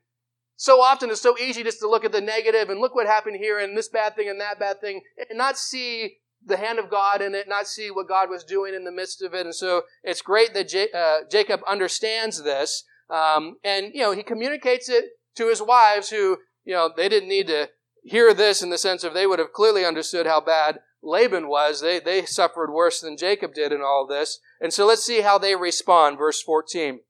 [0.56, 3.36] So often it's so easy just to look at the negative and look what happened
[3.36, 6.90] here and this bad thing and that bad thing and not see the hand of
[6.90, 9.46] God in it, not see what God was doing in the midst of it.
[9.46, 12.84] And so it's great that J- uh, Jacob understands this.
[13.12, 15.04] Um, and, you know, he communicates it
[15.36, 17.68] to his wives who, you know, they didn't need to
[18.02, 21.80] hear this in the sense of they would have clearly understood how bad Laban was.
[21.80, 24.38] They, they suffered worse than Jacob did in all this.
[24.60, 26.18] And so let's see how they respond.
[26.18, 27.00] Verse 14.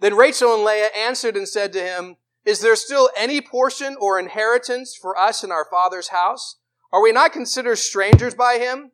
[0.00, 4.18] Then Rachel and Leah answered and said to him, Is there still any portion or
[4.18, 6.58] inheritance for us in our father's house?
[6.92, 8.90] Are we not considered strangers by him?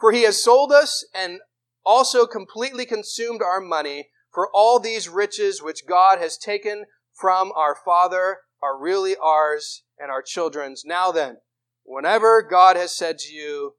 [0.00, 1.40] For he has sold us and
[1.84, 7.76] also completely consumed our money, for all these riches which God has taken from our
[7.84, 10.84] father are really ours and our children's.
[10.84, 11.38] Now then,
[11.84, 13.74] Whenever God has said to you,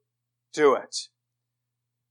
[0.53, 0.95] do it.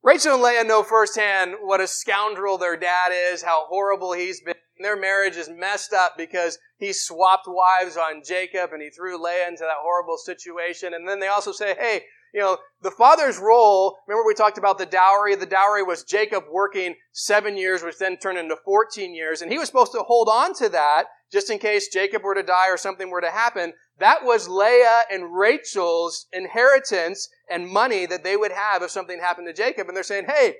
[0.02, 4.55] Rachel and Leah know firsthand what a scoundrel their dad is, how horrible he's been.
[4.81, 9.46] Their marriage is messed up because he swapped wives on Jacob and he threw Leah
[9.46, 10.92] into that horrible situation.
[10.94, 12.02] And then they also say, hey,
[12.33, 15.35] you know, the father's role, remember we talked about the dowry?
[15.35, 19.42] The dowry was Jacob working seven years, which then turned into 14 years.
[19.42, 22.42] And he was supposed to hold on to that just in case Jacob were to
[22.42, 23.75] die or something were to happen.
[23.99, 29.49] That was Leah and Rachel's inheritance and money that they would have if something happened
[29.49, 29.88] to Jacob.
[29.88, 30.57] And they're saying, hey,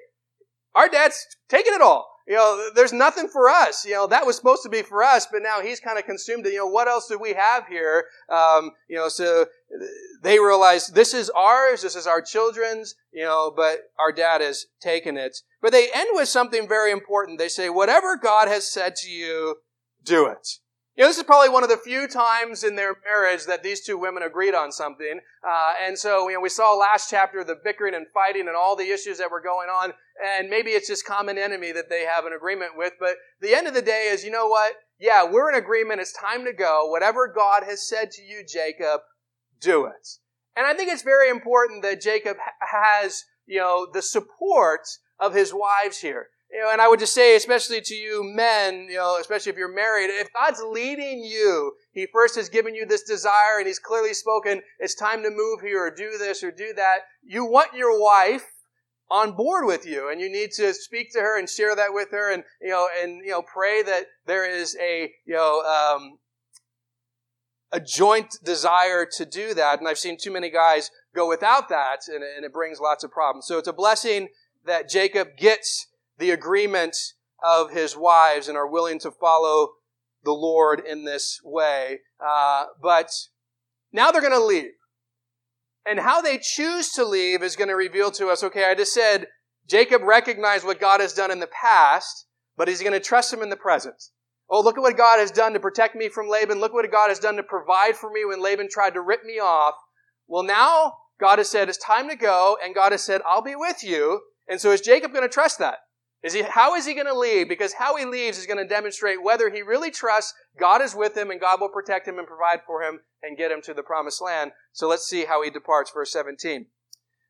[0.75, 2.12] our dad's taking it all.
[2.27, 3.85] You know, there's nothing for us.
[3.85, 6.47] You know, that was supposed to be for us, but now he's kind of consumed
[6.47, 6.53] it.
[6.53, 8.07] You know, what else do we have here?
[8.29, 9.47] Um, you know, so
[10.23, 14.67] they realize this is ours, this is our children's, you know, but our dad has
[14.81, 15.39] taken it.
[15.61, 17.39] But they end with something very important.
[17.39, 19.57] They say, whatever God has said to you,
[20.05, 20.59] do it.
[20.95, 23.81] You know, this is probably one of the few times in their marriage that these
[23.81, 25.21] two women agreed on something.
[25.43, 28.77] Uh, and so, you know, we saw last chapter the bickering and fighting and all
[28.77, 29.95] the issues that were going on.
[30.23, 32.93] And maybe it's just common enemy that they have an agreement with.
[33.01, 34.75] But the end of the day is, you know what?
[35.01, 36.03] Yeah, we're in agreement.
[36.03, 36.87] It's time to go.
[36.91, 39.01] Whatever God has said to you, Jacob,
[39.61, 40.09] do it.
[40.55, 44.83] And I think it's very important that Jacob has, you know, the support
[45.19, 46.29] of his wives here.
[46.53, 49.57] You know, and I would just say, especially to you men, you know, especially if
[49.57, 53.79] you're married, if God's leading you, He first has given you this desire and He's
[53.79, 56.99] clearly spoken, it's time to move here or do this or do that.
[57.23, 58.45] You want your wife
[59.11, 62.11] on board with you and you need to speak to her and share that with
[62.11, 66.19] her and, you know, and, you know, pray that there is a, you know, um,
[67.73, 69.79] a joint desire to do that.
[69.79, 73.11] And I've seen too many guys go without that and, and it brings lots of
[73.11, 73.47] problems.
[73.47, 74.29] So it's a blessing
[74.67, 75.89] that Jacob gets
[76.19, 76.97] the agreement
[77.43, 79.71] of his wives and are willing to follow
[80.25, 82.01] the Lord in this way.
[82.25, 83.11] Uh, but
[83.93, 84.73] now they're going to leave.
[85.85, 88.95] And how they choose to leave is going to reveal to us, okay, I just
[88.95, 89.27] said
[89.69, 93.43] Jacob recognized what God has done in the past, but he's going to trust him
[93.43, 94.01] in the present.
[94.49, 96.61] Oh, look at what God has done to protect me from Laban.
[96.61, 99.41] Look what God has done to provide for me when Laban tried to rip me
[99.41, 99.75] off.
[100.29, 103.57] Well, now God has said it's time to go, and God has said, I'll be
[103.57, 104.21] with you.
[104.49, 105.79] And so is Jacob going to trust that?
[106.23, 107.49] Is he, how is he going to leave?
[107.49, 111.17] Because how he leaves is going to demonstrate whether he really trusts God is with
[111.17, 113.83] him and God will protect him and provide for him and get him to the
[113.83, 114.53] promised land.
[114.73, 115.91] So let's see how he departs.
[115.91, 116.67] Verse 17.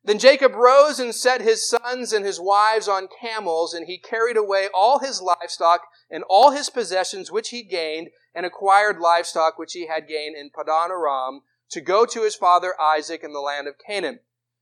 [0.05, 4.37] Then Jacob rose and set his sons and his wives on camels, and he carried
[4.37, 9.75] away all his livestock and all his possessions which he gained, and acquired livestock which
[9.75, 13.69] he had gained in Padan Aram, to go to his father Isaac in the land
[13.69, 14.19] of Canaan.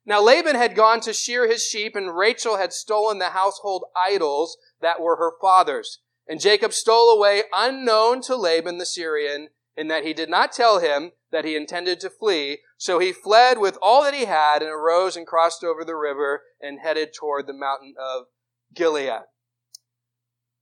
[0.07, 4.57] Now Laban had gone to shear his sheep, and Rachel had stolen the household idols
[4.81, 6.01] that were her father's.
[6.27, 10.79] And Jacob stole away unknown to Laban the Syrian, in that he did not tell
[10.79, 12.59] him that he intended to flee.
[12.77, 16.43] So he fled with all that he had and arose and crossed over the river
[16.61, 18.27] and headed toward the mountain of
[18.75, 19.23] Gilead.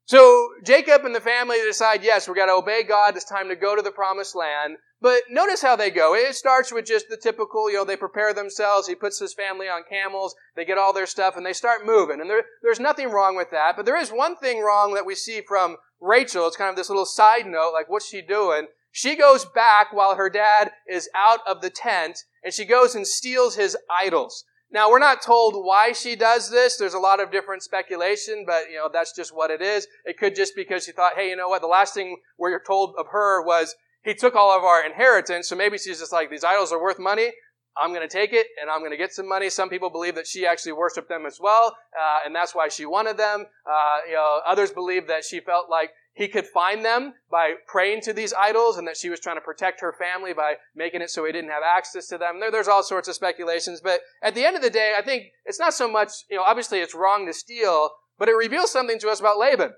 [0.04, 3.14] So Jacob and the family decide, yes, we're going to obey God.
[3.14, 4.76] It's time to go to the promised land.
[5.00, 6.14] But notice how they go.
[6.14, 8.88] It starts with just the typical, you know, they prepare themselves.
[8.88, 10.34] He puts his family on camels.
[10.56, 12.20] They get all their stuff and they start moving.
[12.20, 13.76] And there, there's nothing wrong with that.
[13.76, 16.48] But there is one thing wrong that we see from Rachel.
[16.48, 18.66] It's kind of this little side note, like what's she doing?
[18.90, 23.06] She goes back while her dad is out of the tent and she goes and
[23.06, 24.44] steals his idols.
[24.70, 26.76] Now, we're not told why she does this.
[26.76, 29.86] There's a lot of different speculation, but, you know, that's just what it is.
[30.04, 31.62] It could just because she thought, hey, you know what?
[31.62, 35.48] The last thing we're told of her was he took all of our inheritance.
[35.48, 37.32] So maybe she's just like, these idols are worth money.
[37.80, 39.50] I'm going to take it and I'm going to get some money.
[39.50, 42.86] Some people believe that she actually worshiped them as well, uh, and that's why she
[42.86, 43.46] wanted them.
[43.66, 48.00] Uh, you know, others believe that she felt like he could find them by praying
[48.02, 51.10] to these idols and that she was trying to protect her family by making it
[51.10, 52.40] so he didn't have access to them.
[52.40, 55.26] There, there's all sorts of speculations, but at the end of the day, I think
[55.44, 58.98] it's not so much, you know, obviously it's wrong to steal, but it reveals something
[58.98, 59.74] to us about Laban.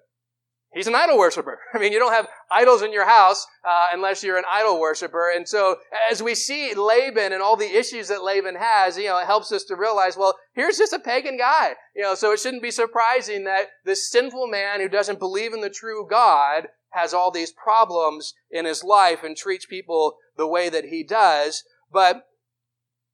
[0.72, 1.58] He's an idol worshiper.
[1.74, 5.30] I mean, you don't have idols in your house uh, unless you're an idol worshiper.
[5.34, 5.76] And so,
[6.10, 9.50] as we see Laban and all the issues that Laban has, you know, it helps
[9.50, 11.74] us to realize, well, here's just a pagan guy.
[11.94, 15.60] You know, so it shouldn't be surprising that this sinful man who doesn't believe in
[15.60, 20.68] the true God has all these problems in his life and treats people the way
[20.68, 21.64] that he does.
[21.92, 22.24] But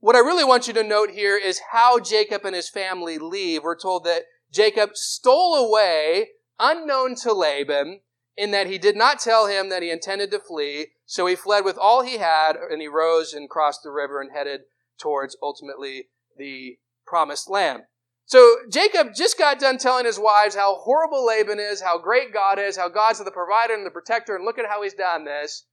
[0.00, 3.62] what I really want you to note here is how Jacob and his family leave.
[3.62, 8.00] We're told that Jacob stole away unknown to Laban,
[8.36, 10.88] in that he did not tell him that he intended to flee.
[11.06, 14.30] So he fled with all he had, and he rose and crossed the river and
[14.32, 14.62] headed
[15.00, 17.82] towards ultimately the promised land.
[18.26, 22.58] So Jacob just got done telling his wives how horrible Laban is, how great God
[22.58, 25.64] is, how God's the provider and the protector, and look at how he's done this.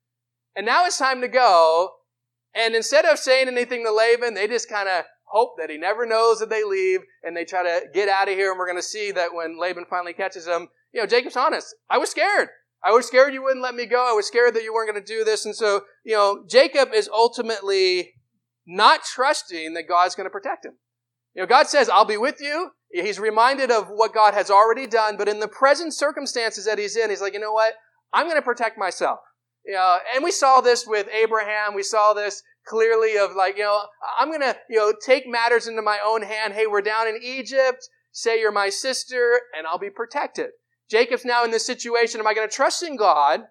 [0.55, 1.89] And now it's time to go.
[2.53, 6.05] And instead of saying anything to Laban, they just kind of hope that he never
[6.05, 8.51] knows that they leave and they try to get out of here.
[8.51, 11.75] And we're going to see that when Laban finally catches them, you know, Jacob's honest.
[11.89, 12.49] I was scared.
[12.85, 14.07] I was scared you wouldn't let me go.
[14.07, 15.45] I was scared that you weren't going to do this.
[15.45, 18.13] And so, you know, Jacob is ultimately
[18.67, 20.73] not trusting that God's going to protect him.
[21.33, 22.71] You know, God says, I'll be with you.
[22.91, 26.95] He's reminded of what God has already done, but in the present circumstances that he's
[26.95, 27.73] in, he's like, you know what?
[28.13, 29.19] I'm going to protect myself.
[29.65, 31.73] You know, and we saw this with Abraham.
[31.73, 33.81] We saw this clearly of like, you know,
[34.19, 36.53] I'm going to, you know, take matters into my own hand.
[36.53, 37.87] Hey, we're down in Egypt.
[38.11, 40.51] Say you're my sister and I'll be protected.
[40.89, 42.19] Jacob's now in this situation.
[42.19, 43.41] Am I going to trust in God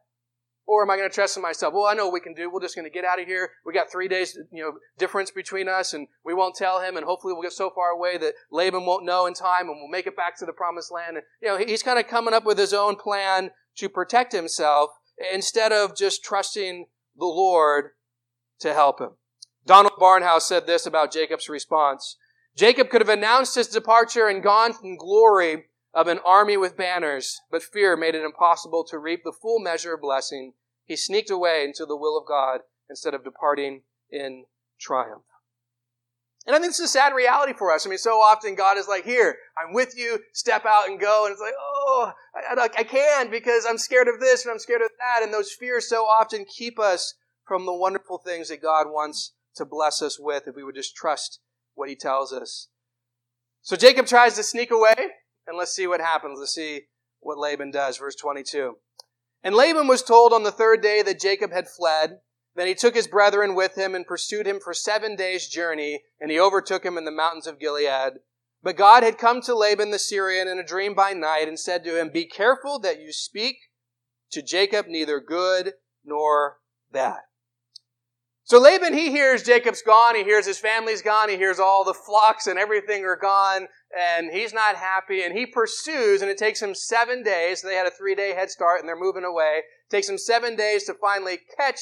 [0.67, 1.75] or am I going to trust in myself?
[1.75, 2.51] Well, I know what we can do.
[2.51, 3.51] We're just going to get out of here.
[3.67, 7.05] We got three days, you know, difference between us and we won't tell him and
[7.05, 10.07] hopefully we'll get so far away that Laban won't know in time and we'll make
[10.07, 11.17] it back to the promised land.
[11.17, 14.91] And, you know, he's kind of coming up with his own plan to protect himself
[15.33, 16.87] instead of just trusting
[17.17, 17.91] the Lord
[18.63, 19.11] to help him.
[19.65, 22.17] Donald Barnhouse said this about Jacob's response.
[22.57, 27.41] Jacob could have announced his departure and gone in glory of an army with banners,
[27.51, 30.55] but fear made it impossible to reap the full measure of blessing.
[30.85, 32.61] He sneaked away into the will of God
[32.91, 34.45] instead of departing in
[34.81, 35.23] triumph.
[36.47, 37.87] And I think this is a sad reality for us.
[37.87, 41.25] I mean, so often God is like, here, I'm with you, step out and go.
[41.25, 44.83] And it's like, oh, I, I can't because I'm scared of this and I'm scared
[44.83, 45.23] of that.
[45.23, 47.15] And those fears so often keep us
[47.47, 50.97] from the wonderful things that God wants to bless us with if we would just
[50.97, 51.41] trust
[51.75, 52.69] what he tells us.
[53.63, 54.95] So Jacob tries to sneak away,
[55.47, 56.39] and let's see what happens.
[56.39, 56.83] Let's see
[57.21, 57.99] what Laban does.
[57.99, 58.77] Verse 22.
[59.43, 62.19] And Laban was told on the third day that Jacob had fled.
[62.55, 66.31] Then he took his brethren with him and pursued him for seven days' journey, and
[66.31, 68.15] he overtook him in the mountains of Gilead.
[68.63, 71.83] But God had come to Laban the Syrian in a dream by night and said
[71.85, 73.57] to him, Be careful that you speak
[74.31, 75.75] to Jacob neither good
[76.05, 76.59] nor
[76.91, 77.21] bad.
[78.45, 81.95] So Laban, he hears Jacob's gone, he hears his family's gone, he hears all the
[81.95, 86.61] flocks and everything are gone, and he's not happy, and he pursues, and it takes
[86.61, 89.61] him seven days, they had a three day head start, and they're moving away.
[89.61, 91.79] It takes him seven days to finally catch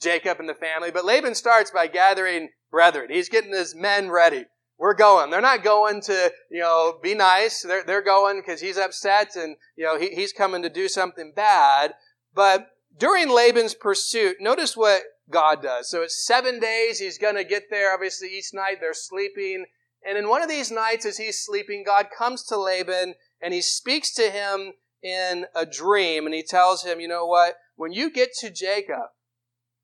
[0.00, 3.08] Jacob and the family, but Laban starts by gathering brethren.
[3.10, 4.46] He's getting his men ready.
[4.78, 5.30] We're going.
[5.30, 7.62] They're not going to, you know, be nice.
[7.62, 11.34] They're, they're going because he's upset and, you know, he, he's coming to do something
[11.36, 11.92] bad.
[12.34, 15.88] But during Laban's pursuit, notice what God does.
[15.88, 16.98] So it's seven days.
[16.98, 17.94] He's going to get there.
[17.94, 19.66] Obviously, each night they're sleeping.
[20.06, 23.62] And in one of these nights, as he's sleeping, God comes to Laban and he
[23.62, 24.72] speaks to him
[25.02, 26.26] in a dream.
[26.26, 27.54] And he tells him, you know what?
[27.76, 29.10] When you get to Jacob,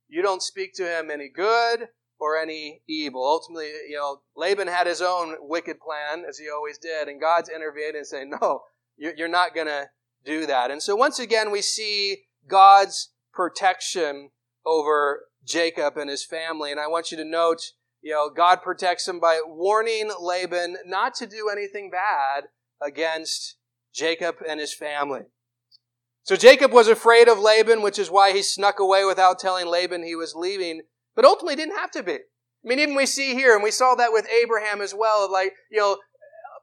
[0.08, 1.88] you don't speak to him any good
[2.18, 3.24] or any evil.
[3.24, 7.08] Ultimately, you know, Laban had his own wicked plan, as he always did.
[7.08, 8.62] And God's intervened and saying, no,
[8.96, 9.90] you're not going to
[10.24, 10.70] do that.
[10.70, 14.30] And so once again, we see God's protection
[14.64, 16.70] over Jacob and his family.
[16.70, 17.72] And I want you to note,
[18.02, 22.44] you know, God protects him by warning Laban not to do anything bad
[22.82, 23.56] against
[23.94, 25.22] Jacob and his family.
[26.24, 30.02] So Jacob was afraid of Laban, which is why he snuck away without telling Laban
[30.02, 30.82] he was leaving,
[31.14, 32.14] but ultimately didn't have to be.
[32.14, 32.18] I
[32.64, 35.78] mean, even we see here, and we saw that with Abraham as well, like, you
[35.78, 35.98] know,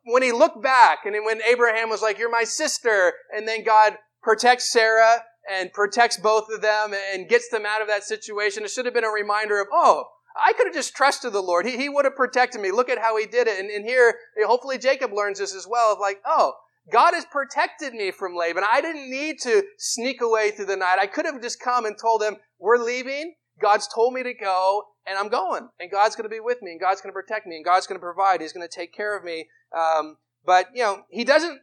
[0.03, 3.93] when he looked back and when Abraham was like, you're my sister, and then God
[4.21, 8.63] protects Sarah and protects both of them and gets them out of that situation.
[8.63, 11.65] It should have been a reminder of, oh, I could have just trusted the Lord.
[11.65, 12.71] He, he would have protected me.
[12.71, 13.59] Look at how he did it.
[13.59, 14.15] And, and here,
[14.45, 16.53] hopefully Jacob learns this as well of like, oh,
[16.91, 18.63] God has protected me from Laban.
[18.69, 20.97] I didn't need to sneak away through the night.
[20.99, 23.35] I could have just come and told him, we're leaving.
[23.61, 26.71] God's told me to go and I'm going and God's going to be with me
[26.71, 28.41] and God's going to protect me and God's going to provide.
[28.41, 29.47] He's going to take care of me.
[29.77, 31.59] Um, but, you know, he doesn't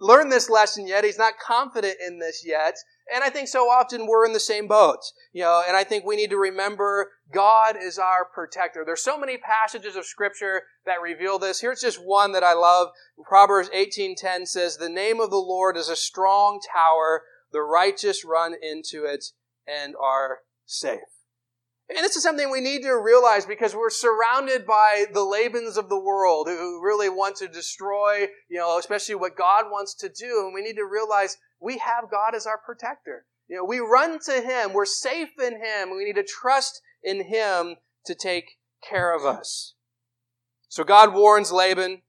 [0.00, 1.04] learn this lesson yet.
[1.04, 2.74] He's not confident in this yet.
[3.12, 5.00] And I think so often we're in the same boat,
[5.32, 8.84] you know, and I think we need to remember God is our protector.
[8.84, 11.60] There's so many passages of scripture that reveal this.
[11.60, 12.92] Here's just one that I love.
[13.24, 18.54] Proverbs 18:10 says, "The name of the Lord is a strong tower; the righteous run
[18.54, 19.32] into it
[19.66, 21.00] and are safe."
[21.88, 25.88] And this is something we need to realize because we're surrounded by the Labans of
[25.88, 30.44] the world who really want to destroy, you know, especially what God wants to do.
[30.44, 33.24] And we need to realize we have God as our protector.
[33.48, 34.72] You know, we run to Him.
[34.72, 35.90] We're safe in Him.
[35.90, 39.74] We need to trust in Him to take care of us.
[40.68, 42.02] So God warns Laban,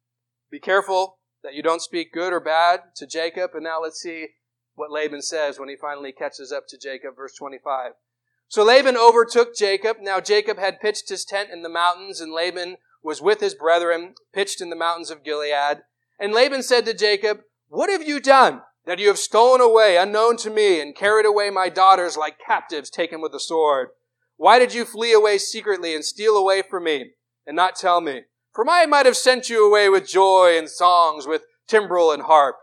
[0.49, 3.51] be careful that you don't speak good or bad to Jacob.
[3.53, 4.27] And now let's see
[4.75, 7.91] what Laban says when he finally catches up to Jacob, verse 25.
[8.47, 9.97] So Laban overtook Jacob.
[9.99, 14.15] Now Jacob had pitched his tent in the mountains, and Laban was with his brethren,
[14.33, 15.79] pitched in the mountains of Gilead.
[16.19, 18.61] And Laban said to Jacob, What have you done?
[18.85, 22.89] That you have stolen away unknown to me and carried away my daughters like captives
[22.89, 23.89] taken with a sword.
[24.37, 27.11] Why did you flee away secretly and steal away from me
[27.45, 28.23] and not tell me?
[28.53, 32.57] For I might have sent you away with joy and songs, with timbrel and harp.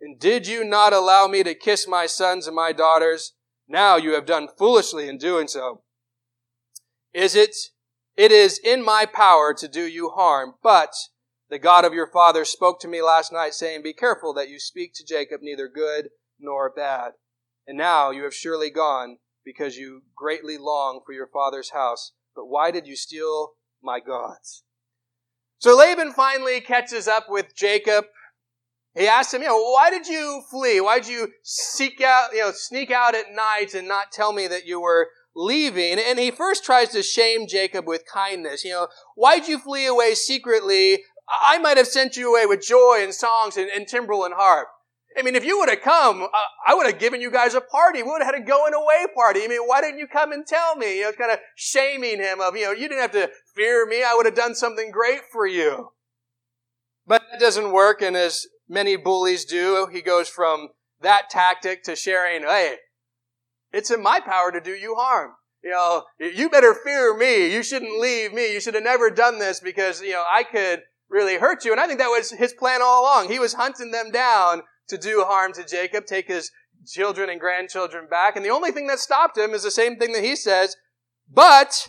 [0.00, 3.32] And did you not allow me to kiss my sons and my daughters?
[3.68, 5.82] Now you have done foolishly in doing so.
[7.12, 7.54] Is it?
[8.16, 10.92] It is in my power to do you harm, but
[11.50, 14.58] the God of your father spoke to me last night saying, be careful that you
[14.58, 17.12] speak to Jacob neither good nor bad.
[17.66, 22.12] And now you have surely gone because you greatly long for your father's house.
[22.34, 24.62] But why did you steal my gods?
[25.58, 28.06] So Laban finally catches up with Jacob
[28.94, 30.80] he asks him, you know, why did you flee?
[30.80, 34.48] Why did you seek out, you know, sneak out at night and not tell me
[34.48, 35.98] that you were leaving?
[36.00, 38.64] And he first tries to shame Jacob with kindness.
[38.64, 41.04] You know, why did you flee away secretly?
[41.30, 44.68] I might have sent you away with joy and songs and, and timbrel and harp.
[45.16, 46.26] I mean, if you would have come,
[46.66, 48.02] I would have given you guys a party.
[48.02, 49.42] We would have had a going away party.
[49.42, 50.98] I mean, why didn't you come and tell me?
[50.98, 54.04] You know, kind of shaming him of, you know, you didn't have to fear me.
[54.04, 55.90] I would have done something great for you.
[57.06, 58.02] But that doesn't work.
[58.02, 59.88] And as many bullies do.
[59.92, 60.68] He goes from
[61.00, 62.76] that tactic to sharing, hey,
[63.72, 65.32] it's in my power to do you harm.
[65.62, 67.52] You know, you better fear me.
[67.52, 68.52] You shouldn't leave me.
[68.52, 71.72] You should have never done this because, you know, I could really hurt you.
[71.72, 73.28] And I think that was his plan all along.
[73.28, 76.50] He was hunting them down to do harm to Jacob, take his
[76.86, 78.36] children and grandchildren back.
[78.36, 80.76] And the only thing that stopped him is the same thing that he says,
[81.32, 81.88] but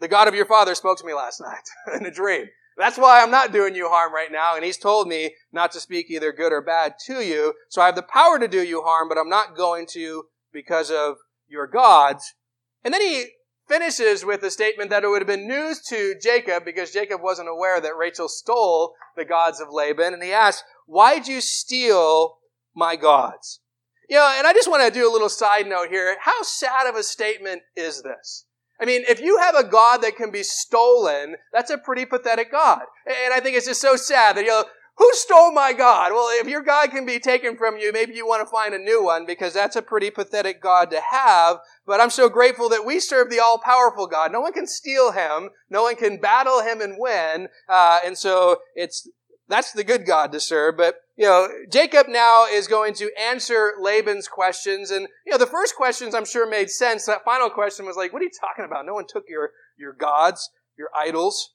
[0.00, 1.62] the God of your father spoke to me last night
[1.98, 2.46] in a dream.
[2.76, 4.56] That's why I'm not doing you harm right now.
[4.56, 7.54] And he's told me not to speak either good or bad to you.
[7.68, 10.90] So I have the power to do you harm, but I'm not going to because
[10.90, 11.16] of
[11.46, 12.34] your gods.
[12.82, 13.26] And then he
[13.68, 17.48] finishes with a statement that it would have been news to Jacob because Jacob wasn't
[17.48, 20.14] aware that Rachel stole the gods of Laban.
[20.14, 22.38] And he asks, why'd you steal
[22.74, 23.60] my gods?
[24.08, 26.16] You know, and I just want to do a little side note here.
[26.20, 28.44] How sad of a statement is this?
[28.80, 32.50] I mean, if you have a God that can be stolen, that's a pretty pathetic
[32.50, 32.82] God.
[33.06, 34.64] And I think it's just so sad that, you know,
[34.96, 36.12] who stole my God?
[36.12, 38.78] Well, if your God can be taken from you, maybe you want to find a
[38.78, 41.58] new one because that's a pretty pathetic God to have.
[41.84, 44.30] But I'm so grateful that we serve the all-powerful God.
[44.30, 45.50] No one can steal him.
[45.68, 47.48] No one can battle him and win.
[47.68, 49.08] Uh, and so it's
[49.48, 50.76] that's the good God to serve.
[50.76, 54.90] But, you know, Jacob now is going to answer Laban's questions.
[54.90, 57.06] And, you know, the first questions I'm sure made sense.
[57.06, 58.86] That final question was like, what are you talking about?
[58.86, 61.50] No one took your, your gods, your idols.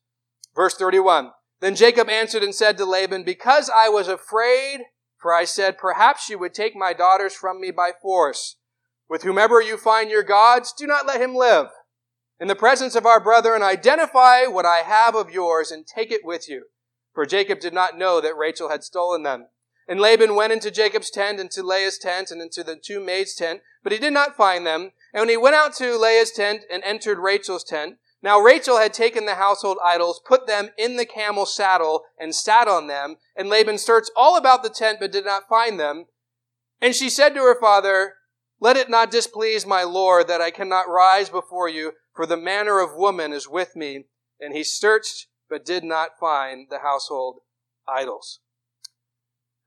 [0.55, 1.31] Verse 31.
[1.59, 4.81] Then Jacob answered and said to Laban, because I was afraid,
[5.17, 8.55] for I said, perhaps you would take my daughters from me by force.
[9.09, 11.67] With whomever you find your gods, do not let him live.
[12.39, 16.21] In the presence of our brethren, identify what I have of yours and take it
[16.23, 16.65] with you.
[17.13, 19.47] For Jacob did not know that Rachel had stolen them.
[19.89, 23.61] And Laban went into Jacob's tent, into Leah's tent, and into the two maids' tent,
[23.83, 24.91] but he did not find them.
[25.13, 28.93] And when he went out to Leah's tent and entered Rachel's tent, now Rachel had
[28.93, 33.15] taken the household idols, put them in the camel saddle, and sat on them.
[33.35, 36.05] And Laban searched all about the tent, but did not find them.
[36.81, 38.15] And she said to her father,
[38.59, 42.79] Let it not displease my lord that I cannot rise before you, for the manner
[42.79, 44.05] of woman is with me.
[44.39, 47.39] And he searched but did not find the household
[47.87, 48.39] idols.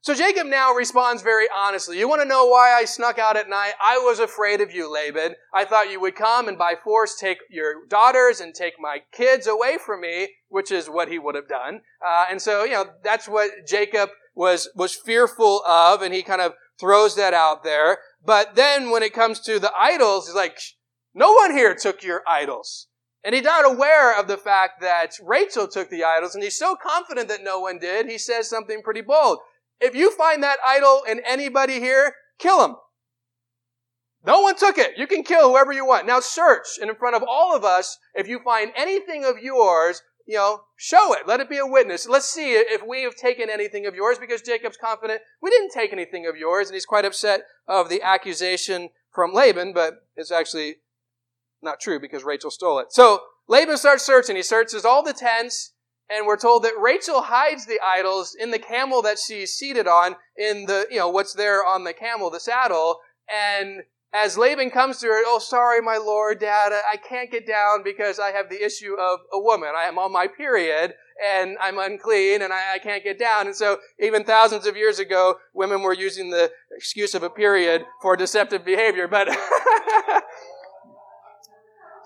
[0.03, 1.96] So Jacob now responds very honestly.
[1.96, 3.74] You want to know why I snuck out at night?
[3.80, 5.36] I was afraid of you, Laban.
[5.55, 9.46] I thought you would come and by force take your daughters and take my kids
[9.46, 11.82] away from me, which is what he would have done.
[12.05, 16.40] Uh, and so, you know, that's what Jacob was, was fearful of, and he kind
[16.40, 17.98] of throws that out there.
[18.24, 20.59] But then when it comes to the idols, he's like,
[21.14, 22.88] no one here took your idols.
[23.22, 26.74] And he's not aware of the fact that Rachel took the idols, and he's so
[26.74, 29.38] confident that no one did, he says something pretty bold.
[29.82, 32.76] If you find that idol in anybody here, kill him.
[34.24, 34.92] No one took it.
[34.96, 36.06] You can kill whoever you want.
[36.06, 40.00] Now search, and in front of all of us, if you find anything of yours,
[40.24, 41.26] you know, show it.
[41.26, 42.08] Let it be a witness.
[42.08, 45.92] Let's see if we have taken anything of yours, because Jacob's confident we didn't take
[45.92, 50.76] anything of yours, and he's quite upset of the accusation from Laban, but it's actually
[51.60, 52.92] not true because Rachel stole it.
[52.92, 54.36] So Laban starts searching.
[54.36, 55.72] He searches all the tents,
[56.12, 60.16] and we're told that Rachel hides the idols in the camel that she's seated on,
[60.36, 62.98] in the, you know, what's there on the camel, the saddle.
[63.32, 63.82] And
[64.12, 68.18] as Laban comes to her, oh, sorry, my lord, dad, I can't get down because
[68.18, 69.70] I have the issue of a woman.
[69.76, 70.92] I am on my period
[71.24, 73.46] and I'm unclean and I, I, can't get down.
[73.46, 77.84] And so even thousands of years ago, women were using the excuse of a period
[78.02, 79.08] for deceptive behavior.
[79.08, 79.28] But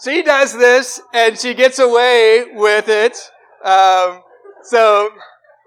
[0.05, 3.19] she does this and she gets away with it.
[3.65, 4.23] Um,
[4.63, 5.11] so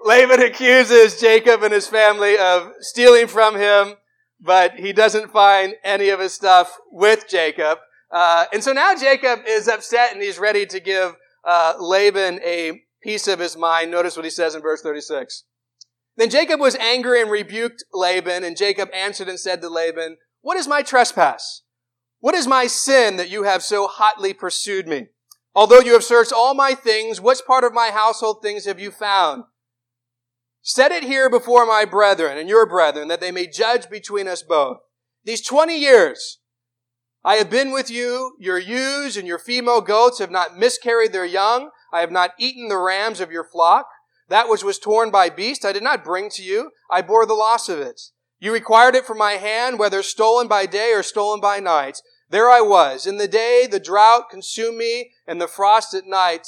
[0.04, 3.96] Laban accuses Jacob and his family of stealing from him,
[4.40, 7.80] but he doesn't find any of his stuff with Jacob.
[8.12, 11.16] Uh, and so now Jacob is upset and he's ready to give
[11.46, 13.92] uh, Laban a piece of his mind.
[13.92, 15.44] Notice what he says in verse 36.
[16.18, 20.58] Then Jacob was angry and rebuked Laban, and Jacob answered and said to Laban, What
[20.58, 21.62] is my trespass?
[22.20, 25.08] What is my sin that you have so hotly pursued me?
[25.60, 28.92] Although you have searched all my things, which part of my household things have you
[28.92, 29.44] found?
[30.62, 34.42] Set it here before my brethren and your brethren, that they may judge between us
[34.42, 34.78] both.
[35.26, 36.40] These 20 years,
[37.26, 38.38] I have been with you.
[38.40, 41.72] Your ewes and your female goats have not miscarried their young.
[41.92, 43.86] I have not eaten the rams of your flock.
[44.30, 46.72] That which was torn by beast I did not bring to you.
[46.90, 48.00] I bore the loss of it.
[48.40, 52.00] You required it from my hand, whether stolen by day or stolen by night.
[52.30, 53.08] There I was.
[53.08, 56.48] In the day, the drought consumed me, and the frost at night,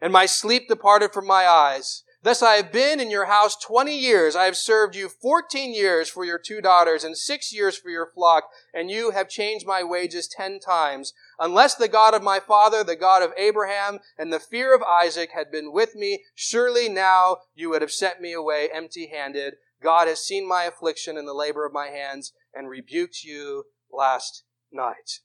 [0.00, 2.02] and my sleep departed from my eyes.
[2.22, 4.34] Thus I have been in your house twenty years.
[4.34, 8.06] I have served you fourteen years for your two daughters and six years for your
[8.06, 11.12] flock, and you have changed my wages ten times.
[11.38, 15.32] Unless the God of my father, the God of Abraham, and the fear of Isaac
[15.34, 19.56] had been with me, surely now you would have sent me away empty handed.
[19.82, 24.44] God has seen my affliction and the labor of my hands and rebuked you last
[24.74, 25.20] night.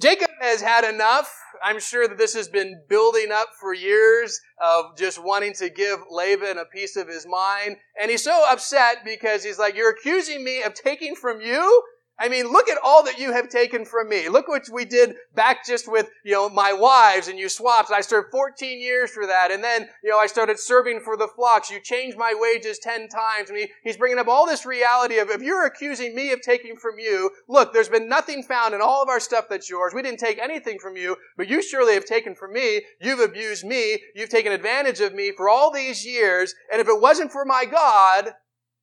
[0.00, 1.32] Jacob has had enough.
[1.62, 6.00] I'm sure that this has been building up for years of just wanting to give
[6.10, 7.76] Laban a piece of his mind.
[8.00, 11.82] And he's so upset because he's like, You're accusing me of taking from you?
[12.18, 14.28] I mean, look at all that you have taken from me.
[14.28, 17.90] Look what we did back just with, you know, my wives and you swapped.
[17.90, 19.50] I served 14 years for that.
[19.50, 21.68] And then, you know, I started serving for the flocks.
[21.68, 23.50] You changed my wages 10 times.
[23.50, 26.76] I mean, he's bringing up all this reality of if you're accusing me of taking
[26.76, 29.92] from you, look, there's been nothing found in all of our stuff that's yours.
[29.92, 32.82] We didn't take anything from you, but you surely have taken from me.
[33.00, 34.00] You've abused me.
[34.14, 36.54] You've taken advantage of me for all these years.
[36.70, 38.34] And if it wasn't for my God,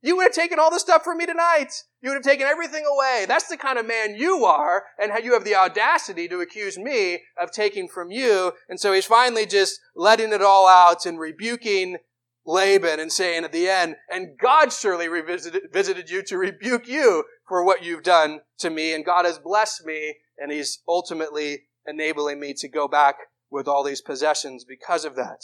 [0.02, 1.84] you would have taken all the stuff from me tonight.
[2.02, 3.26] You would have taken everything away.
[3.28, 7.22] That's the kind of man you are, and you have the audacity to accuse me
[7.42, 8.54] of taking from you.
[8.70, 11.98] And so he's finally just letting it all out and rebuking
[12.46, 17.26] Laban and saying at the end, and God surely revisited, visited you to rebuke you
[17.48, 22.40] for what you've done to me, and God has blessed me, and he's ultimately enabling
[22.40, 23.16] me to go back
[23.52, 25.44] with all these possessions because of that.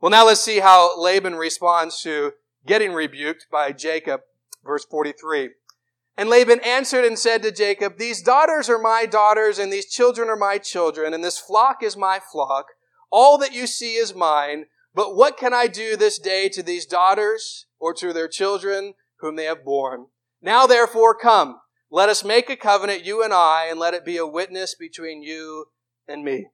[0.00, 2.32] Well, now let's see how Laban responds to
[2.66, 4.20] getting rebuked by Jacob.
[4.64, 5.50] Verse 43.
[6.16, 10.28] And Laban answered and said to Jacob, These daughters are my daughters, and these children
[10.28, 12.66] are my children, and this flock is my flock.
[13.10, 14.66] All that you see is mine.
[14.94, 19.36] But what can I do this day to these daughters or to their children whom
[19.36, 20.06] they have borne?
[20.42, 21.60] Now therefore come,
[21.90, 25.22] let us make a covenant, you and I, and let it be a witness between
[25.22, 25.66] you
[26.06, 26.48] and me.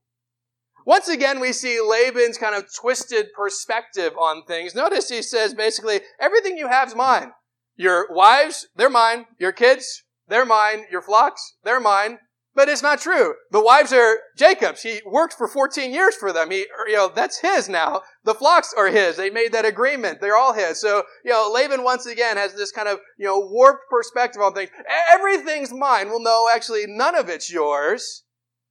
[0.88, 4.74] Once again, we see Laban's kind of twisted perspective on things.
[4.74, 7.32] Notice he says basically, everything you have is mine.
[7.76, 9.26] Your wives, they're mine.
[9.38, 10.86] Your kids, they're mine.
[10.90, 12.20] Your flocks, they're mine.
[12.54, 13.34] But it's not true.
[13.50, 14.80] The wives are Jacob's.
[14.80, 16.50] He worked for 14 years for them.
[16.50, 18.00] He, you know, that's his now.
[18.24, 19.18] The flocks are his.
[19.18, 20.22] They made that agreement.
[20.22, 20.80] They're all his.
[20.80, 24.54] So, you know, Laban once again has this kind of, you know, warped perspective on
[24.54, 24.70] things.
[25.12, 26.08] Everything's mine.
[26.08, 28.24] Well, no, actually, none of it's yours.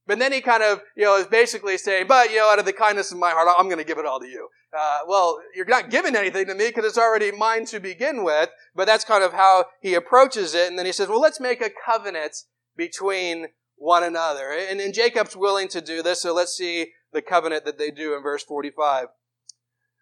[0.07, 2.65] But then he kind of, you know, is basically saying, but, you know, out of
[2.65, 4.47] the kindness of my heart, I'm going to give it all to you.
[4.77, 8.49] Uh, well, you're not giving anything to me because it's already mine to begin with.
[8.73, 10.69] But that's kind of how he approaches it.
[10.69, 12.37] And then he says, well, let's make a covenant
[12.77, 14.49] between one another.
[14.51, 16.21] And, and Jacob's willing to do this.
[16.21, 19.07] So let's see the covenant that they do in verse 45.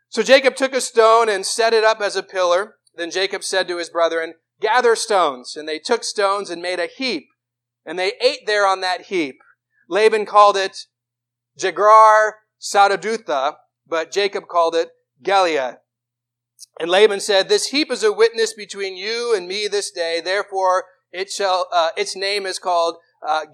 [0.10, 2.76] So Jacob took a stone and set it up as a pillar.
[2.95, 5.56] Then Jacob said to his brethren, gather stones.
[5.56, 7.26] And they took stones and made a heap.
[7.86, 9.39] And they ate there on that heap.
[9.88, 10.86] Laban called it
[11.57, 13.55] Jegar Sahadutha,
[13.88, 14.89] but Jacob called it
[15.21, 15.77] Gilead.
[16.79, 20.21] And Laban said, This heap is a witness between you and me this day.
[20.21, 23.45] Therefore, it shall, uh, its name is called uh,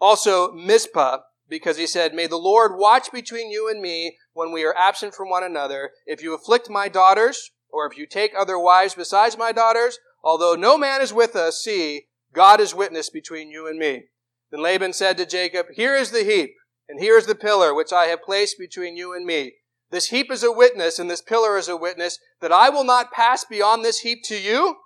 [0.00, 4.64] also Mizpah, because he said, May the Lord watch between you and me when we
[4.64, 5.90] are absent from one another.
[6.06, 10.54] If you afflict my daughters, or if you take other wives besides my daughters, although
[10.54, 14.04] no man is with us, see, God is witness between you and me.
[14.50, 16.54] Then Laban said to Jacob, Here is the heap,
[16.88, 19.54] and here is the pillar which I have placed between you and me.
[19.90, 23.12] This heap is a witness, and this pillar is a witness, that I will not
[23.12, 24.76] pass beyond this heap to you,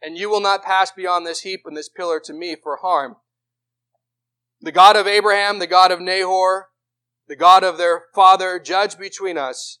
[0.00, 3.16] and you will not pass beyond this heap and this pillar to me for harm.
[4.60, 6.68] The God of Abraham, the God of Nahor,
[7.28, 9.78] the God of their father, judge between us.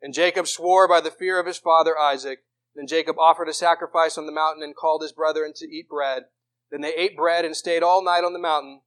[0.00, 2.40] And Jacob swore by the fear of his father Isaac.
[2.74, 6.24] Then Jacob offered a sacrifice on the mountain and called his brethren to eat bread.
[6.70, 8.80] Then they ate bread and stayed all night on the mountain.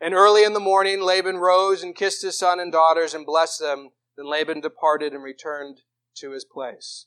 [0.00, 3.60] And early in the morning, Laban rose and kissed his son and daughters and blessed
[3.60, 3.90] them.
[4.16, 5.80] Then Laban departed and returned
[6.18, 7.06] to his place.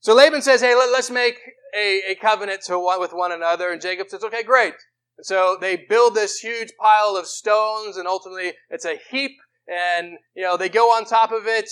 [0.00, 1.38] So Laban says, Hey, let, us make
[1.76, 3.70] a, a covenant one, with one another.
[3.70, 4.74] And Jacob says, Okay, great.
[5.18, 9.32] And so they build this huge pile of stones and ultimately it's a heap
[9.66, 11.68] and, you know, they go on top of it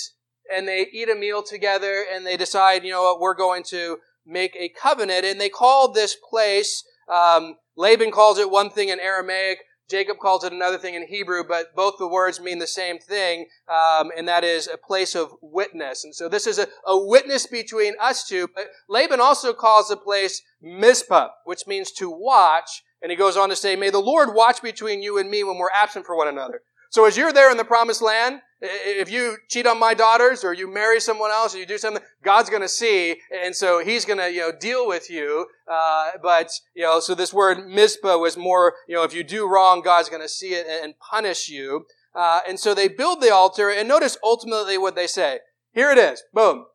[0.52, 3.98] and they eat a meal together and they decide, you know what, we're going to
[4.26, 5.24] make a covenant.
[5.24, 6.82] And they called this place,
[7.12, 11.44] um, Laban calls it one thing in Aramaic, Jacob calls it another thing in Hebrew,
[11.46, 15.32] but both the words mean the same thing, um, and that is a place of
[15.42, 16.04] witness.
[16.04, 18.48] And so this is a, a witness between us two.
[18.54, 22.82] But Laban also calls the place Mizpah, which means to watch.
[23.02, 25.58] And he goes on to say, May the Lord watch between you and me when
[25.58, 26.62] we're absent for one another.
[26.94, 30.52] So as you're there in the promised land, if you cheat on my daughters or
[30.52, 34.04] you marry someone else or you do something, God's going to see, and so He's
[34.04, 35.46] going to you know deal with you.
[35.68, 39.48] Uh, but you know, so this word Mizpah was more you know if you do
[39.48, 41.84] wrong, God's going to see it and punish you.
[42.14, 45.40] Uh, and so they build the altar, and notice ultimately what they say.
[45.72, 46.22] Here it is.
[46.32, 46.66] Boom.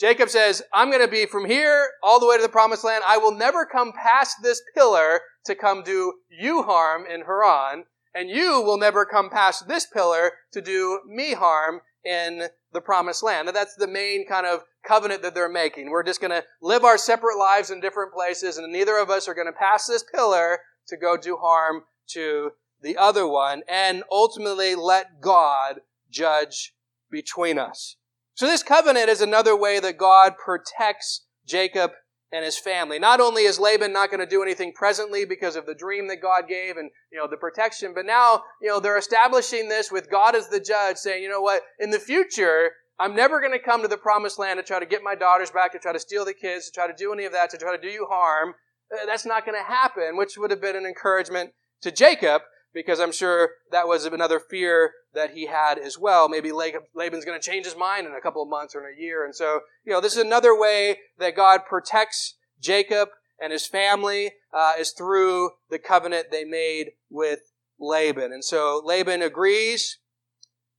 [0.00, 3.04] Jacob says, I'm going to be from here all the way to the promised land.
[3.06, 7.84] I will never come past this pillar to come do you harm in Haran
[8.14, 13.22] and you will never come past this pillar to do me harm in the promised
[13.22, 13.48] land.
[13.48, 15.90] And that's the main kind of covenant that they're making.
[15.90, 19.28] We're just going to live our separate lives in different places, and neither of us
[19.28, 22.50] are going to pass this pillar to go do harm to
[22.82, 26.74] the other one, and ultimately let God judge
[27.10, 27.96] between us.
[28.34, 31.92] So this covenant is another way that God protects Jacob
[32.32, 32.98] and his family.
[32.98, 36.22] Not only is Laban not going to do anything presently because of the dream that
[36.22, 40.10] God gave and, you know, the protection, but now, you know, they're establishing this with
[40.10, 43.58] God as the judge saying, you know what, in the future, I'm never going to
[43.58, 46.00] come to the promised land to try to get my daughters back, to try to
[46.00, 48.06] steal the kids, to try to do any of that, to try to do you
[48.10, 48.54] harm.
[48.92, 51.50] Uh, that's not going to happen, which would have been an encouragement
[51.82, 52.42] to Jacob
[52.74, 56.28] because I'm sure that was another fear that he had as well.
[56.28, 59.00] Maybe Laban's going to change his mind in a couple of months or in a
[59.00, 59.24] year.
[59.24, 63.10] And so, you know, this is another way that God protects Jacob
[63.40, 67.40] and his family uh, is through the covenant they made with
[67.78, 68.32] Laban.
[68.32, 69.98] And so Laban agrees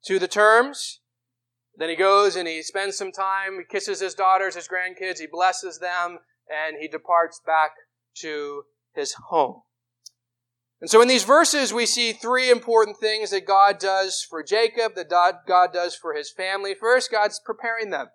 [0.06, 1.02] to the terms.
[1.76, 5.28] Then he goes and he spends some time, he kisses his daughters, his grandkids, he
[5.28, 6.20] blesses them,
[6.50, 7.72] and he departs back
[8.18, 8.64] to
[8.94, 9.64] his home.
[10.84, 14.95] And so in these verses, we see three important things that God does for Jacob,
[14.95, 16.75] that God does for his family.
[16.77, 18.07] First, God's preparing them.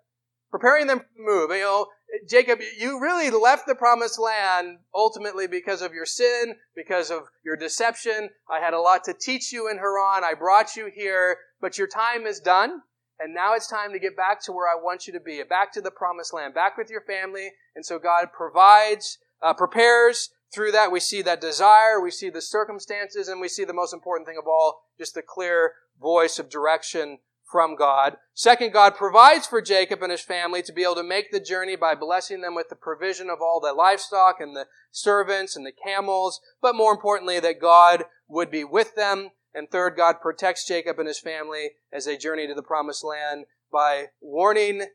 [0.51, 1.49] Preparing them to move.
[1.49, 1.87] You know,
[2.29, 7.55] Jacob, you really left the promised land ultimately because of your sin, because of your
[7.55, 8.29] deception.
[8.47, 10.23] I had a lot to teach you in Haran.
[10.23, 12.81] I brought you here, but your time is done.
[13.19, 15.73] And now it's time to get back to where I want you to be, back
[15.73, 17.49] to the promised land, back with your family.
[17.75, 22.41] And so God provides, uh, prepares, through that, we see that desire, we see the
[22.41, 26.49] circumstances, and we see the most important thing of all, just the clear voice of
[26.49, 27.19] direction
[27.49, 28.17] from God.
[28.33, 31.75] Second, God provides for Jacob and his family to be able to make the journey
[31.75, 35.71] by blessing them with the provision of all the livestock and the servants and the
[35.71, 39.29] camels, but more importantly, that God would be with them.
[39.53, 43.45] And third, God protects Jacob and his family as they journey to the promised land
[43.71, 44.85] by warning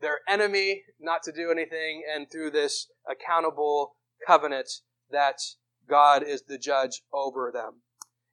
[0.00, 3.96] their enemy not to do anything and through this accountable
[4.26, 4.68] covenant
[5.10, 5.36] that
[5.88, 7.82] God is the judge over them.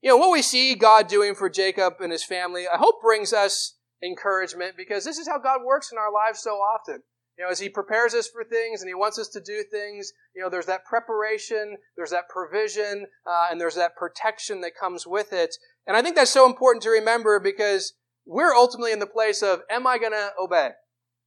[0.01, 3.33] You know, what we see God doing for Jacob and his family, I hope brings
[3.33, 7.01] us encouragement because this is how God works in our lives so often.
[7.37, 10.11] You know, as He prepares us for things and He wants us to do things,
[10.35, 15.05] you know, there's that preparation, there's that provision, uh, and there's that protection that comes
[15.05, 15.55] with it.
[15.85, 17.93] And I think that's so important to remember because
[18.25, 20.71] we're ultimately in the place of, am I going to obey?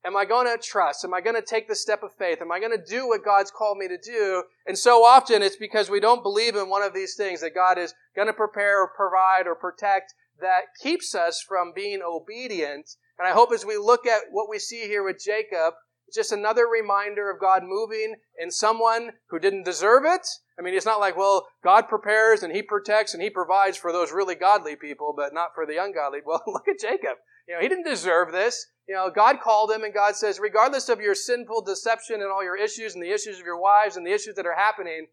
[0.05, 1.05] Am I going to trust?
[1.05, 2.41] Am I going to take the step of faith?
[2.41, 4.45] Am I going to do what God's called me to do?
[4.67, 7.77] And so often it's because we don't believe in one of these things that God
[7.77, 12.89] is going to prepare or provide or protect that keeps us from being obedient.
[13.19, 15.75] And I hope as we look at what we see here with Jacob,
[16.09, 20.27] it's just another reminder of God moving in someone who didn't deserve it.
[20.59, 23.93] I mean, it's not like, well, God prepares and He protects and He provides for
[23.93, 26.21] those really godly people, but not for the ungodly.
[26.27, 27.19] Well, look at Jacob.
[27.51, 28.67] You know, he didn't deserve this.
[28.91, 32.43] You know, God called him and God says, regardless of your sinful deception and all
[32.43, 35.07] your issues and the issues of your wives and the issues that are happening,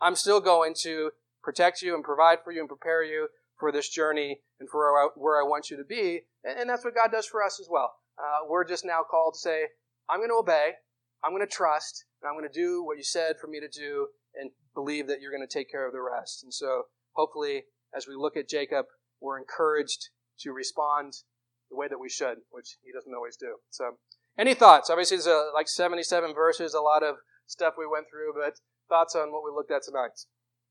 [0.00, 1.10] I'm still going to
[1.42, 3.26] protect you and provide for you and prepare you
[3.58, 6.20] for this journey and for where I want you to be.
[6.44, 7.96] And that's what God does for us as well.
[8.16, 9.62] Uh, we're just now called to say,
[10.08, 10.74] I'm going to obey,
[11.24, 13.68] I'm going to trust, and I'm going to do what you said for me to
[13.68, 14.06] do
[14.40, 16.44] and believe that you're going to take care of the rest.
[16.44, 18.86] And so hopefully, as we look at Jacob,
[19.20, 20.10] we're encouraged
[20.42, 21.14] to respond
[21.70, 23.56] the way that we should, which he doesn't always do.
[23.70, 23.98] So,
[24.38, 24.90] any thoughts?
[24.90, 29.32] Obviously, there's like 77 verses, a lot of stuff we went through, but thoughts on
[29.32, 30.12] what we looked at tonight?